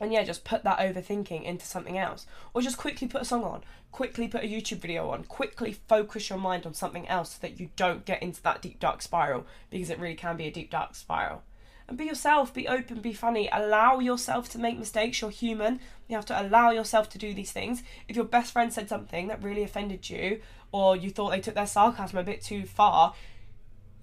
[0.00, 2.26] and yeah, just put that overthinking into something else.
[2.52, 3.62] Or just quickly put a song on,
[3.92, 7.60] quickly put a YouTube video on, quickly focus your mind on something else so that
[7.60, 10.70] you don't get into that deep dark spiral because it really can be a deep
[10.70, 11.42] dark spiral.
[11.86, 13.48] And be yourself, be open, be funny.
[13.52, 15.20] Allow yourself to make mistakes.
[15.20, 15.80] You're human.
[16.08, 17.82] You have to allow yourself to do these things.
[18.08, 20.40] If your best friend said something that really offended you,
[20.72, 23.14] or you thought they took their sarcasm a bit too far,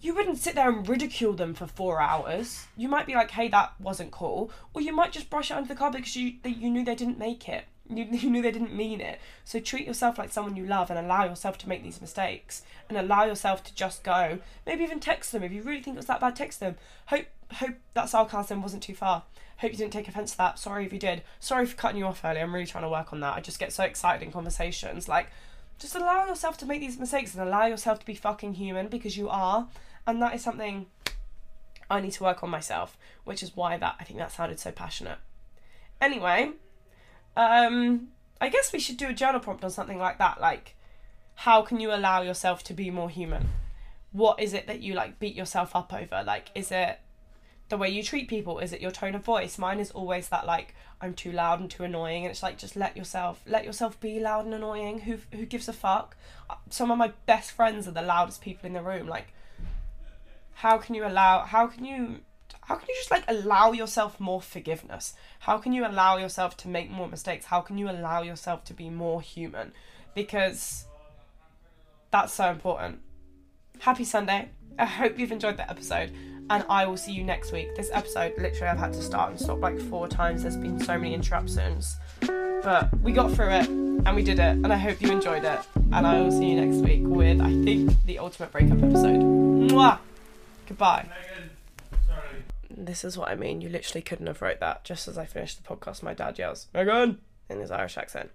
[0.02, 2.66] you wouldn't sit there and ridicule them for four hours.
[2.76, 5.68] You might be like, "Hey, that wasn't cool," or you might just brush it under
[5.68, 7.66] the carpet because you you knew they didn't make it.
[7.88, 9.20] You, you knew they didn't mean it.
[9.44, 12.98] So treat yourself like someone you love and allow yourself to make these mistakes and
[12.98, 14.40] allow yourself to just go.
[14.66, 16.36] Maybe even text them if you really think it was that bad.
[16.36, 16.78] Text them.
[17.08, 19.24] Hope hope that sarcasm wasn't too far.
[19.58, 20.60] Hope you didn't take offense to that.
[20.60, 21.22] Sorry if you did.
[21.40, 22.44] Sorry for cutting you off earlier.
[22.44, 23.36] I'm really trying to work on that.
[23.36, 25.08] I just get so excited in conversations.
[25.08, 25.28] Like,
[25.78, 29.18] just allow yourself to make these mistakes and allow yourself to be fucking human because
[29.18, 29.68] you are
[30.06, 30.88] and that is something
[31.90, 34.72] I need to work on myself, which is why that I think that sounded so
[34.72, 35.20] passionate.
[36.00, 36.52] Anyway,
[37.36, 40.42] um, I guess we should do a journal prompt on something like that.
[40.42, 40.76] Like,
[41.36, 43.50] how can you allow yourself to be more human?
[44.12, 46.24] What is it that you like beat yourself up over?
[46.26, 47.00] Like, is it
[47.72, 48.60] the way you treat people?
[48.60, 49.58] Is it your tone of voice?
[49.58, 52.76] Mine is always that like I'm too loud and too annoying, and it's like just
[52.76, 55.00] let yourself let yourself be loud and annoying.
[55.00, 56.16] Who who gives a fuck?
[56.50, 59.08] Uh, some of my best friends are the loudest people in the room.
[59.08, 59.34] Like
[60.62, 62.18] how can you allow how can you
[62.64, 66.68] how can you just like allow yourself more forgiveness how can you allow yourself to
[66.68, 69.72] make more mistakes how can you allow yourself to be more human
[70.14, 70.86] because
[72.12, 73.00] that's so important
[73.80, 74.50] happy sunday
[74.80, 76.12] i hope you've enjoyed the episode
[76.50, 79.40] and i will see you next week this episode literally i've had to start and
[79.40, 81.98] stop like four times there's been so many interruptions
[82.64, 85.60] but we got through it and we did it and i hope you enjoyed it
[85.92, 89.22] and i will see you next week with i think the ultimate breakup episode
[89.70, 90.00] Mwah!
[90.68, 91.08] Goodbye.
[92.70, 93.62] This is what I mean.
[93.62, 94.84] You literally couldn't have wrote that.
[94.84, 97.20] Just as I finished the podcast, my dad yells, Megan!
[97.50, 98.32] in his Irish accent.